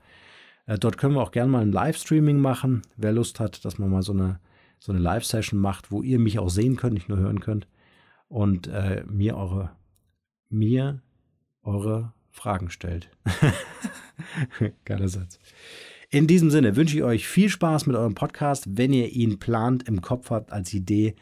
Äh, 0.67 0.79
dort 0.79 0.97
können 0.97 1.17
wir 1.17 1.23
auch 1.23 1.33
gerne 1.33 1.51
mal 1.51 1.63
ein 1.63 1.73
Livestreaming 1.73 2.39
machen. 2.39 2.83
Wer 2.97 3.11
Lust 3.11 3.41
hat, 3.41 3.65
dass 3.65 3.79
man 3.79 3.91
mal 3.91 4.03
so 4.03 4.13
eine, 4.13 4.39
so 4.79 4.93
eine 4.93 5.01
Live-Session 5.01 5.59
macht, 5.59 5.91
wo 5.91 6.03
ihr 6.03 6.21
mich 6.21 6.39
auch 6.39 6.51
sehen 6.51 6.77
könnt, 6.77 6.95
nicht 6.95 7.09
nur 7.09 7.19
hören 7.19 7.41
könnt 7.41 7.67
und 8.29 8.69
äh, 8.69 9.03
mir 9.09 9.37
eure 9.37 9.73
mir 10.51 11.03
eure 11.63 12.13
Fragen 12.31 12.71
stellt. 12.71 13.11
Geiler 14.85 15.09
Satz. 15.09 15.38
In 16.11 16.27
diesem 16.27 16.51
Sinne 16.51 16.75
wünsche 16.77 16.97
ich 16.97 17.03
euch 17.03 17.29
viel 17.29 17.49
Spaß 17.49 17.87
mit 17.87 17.97
eurem 17.97 18.14
Podcast, 18.14 18.66
wenn 18.77 18.93
ihr 18.93 19.12
ihn 19.12 19.38
plant, 19.38 19.87
im 19.87 20.01
Kopf 20.01 20.31
habt 20.31 20.53
als 20.53 20.75
Idee. 20.75 21.14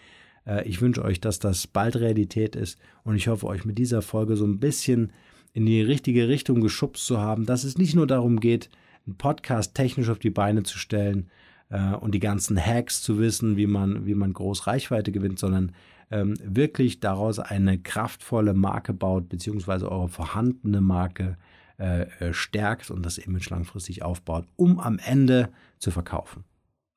Äh, 0.47 0.67
ich 0.67 0.81
wünsche 0.81 1.05
euch, 1.05 1.21
dass 1.21 1.39
das 1.39 1.67
bald 1.67 1.97
Realität 1.97 2.57
ist 2.57 2.79
und 3.05 3.17
ich 3.17 3.29
hoffe, 3.29 3.47
euch 3.47 3.65
mit 3.65 3.79
dieser 3.79 4.03
Folge 4.03 4.37
so 4.37 4.47
ein 4.47 4.61
bisschen 4.61 5.13
in 5.53 5.67
die 5.67 5.83
richtige 5.83 6.29
Richtung 6.29 6.61
geschubst 6.61 7.05
zu 7.05 7.19
haben, 7.19 7.47
dass 7.47 7.65
es 7.65 7.79
nicht 7.79 7.95
nur 7.95 8.07
darum 8.07 8.41
geht, 8.41 8.71
einen 9.07 9.17
Podcast 9.17 9.75
technisch 9.75 10.09
auf 10.09 10.19
die 10.19 10.31
Beine 10.31 10.63
zu 10.63 10.79
stellen 10.79 11.29
äh, 11.71 11.95
und 11.95 12.15
die 12.15 12.21
ganzen 12.21 12.59
Hacks 12.59 13.03
zu 13.03 13.19
wissen, 13.19 13.57
wie 13.57 13.67
man, 13.67 14.07
wie 14.07 14.15
man 14.15 14.33
groß 14.33 14.67
Reichweite 14.67 15.13
gewinnt, 15.13 15.39
sondern 15.39 15.73
ähm, 16.11 16.35
wirklich 16.43 17.01
daraus 17.01 17.39
eine 17.39 17.79
kraftvolle 17.79 18.55
Marke 18.55 18.93
baut, 18.93 19.29
beziehungsweise 19.29 19.91
eure 19.91 20.09
vorhandene 20.09 20.81
Marke 20.81 21.37
äh, 21.79 22.03
äh, 22.21 22.33
stärkt 22.33 22.91
und 22.91 23.05
das 23.05 23.19
Image 23.19 23.51
langfristig 23.51 24.03
aufbaut, 24.03 24.47
um 24.57 24.81
am 24.81 24.99
Ende 24.99 25.51
zu 25.79 25.91
verkaufen. 25.91 26.45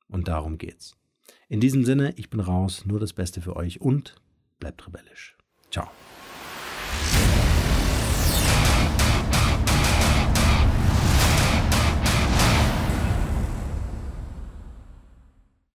Und 0.08 0.28
darum 0.28 0.58
geht's. 0.58 0.96
In 1.48 1.60
diesem 1.60 1.84
Sinne, 1.84 2.14
ich 2.16 2.30
bin 2.30 2.40
raus, 2.40 2.84
nur 2.86 2.98
das 2.98 3.12
Beste 3.12 3.40
für 3.40 3.56
euch 3.56 3.80
und 3.80 4.16
bleibt 4.58 4.86
rebellisch. 4.86 5.36
Ciao. 5.70 5.88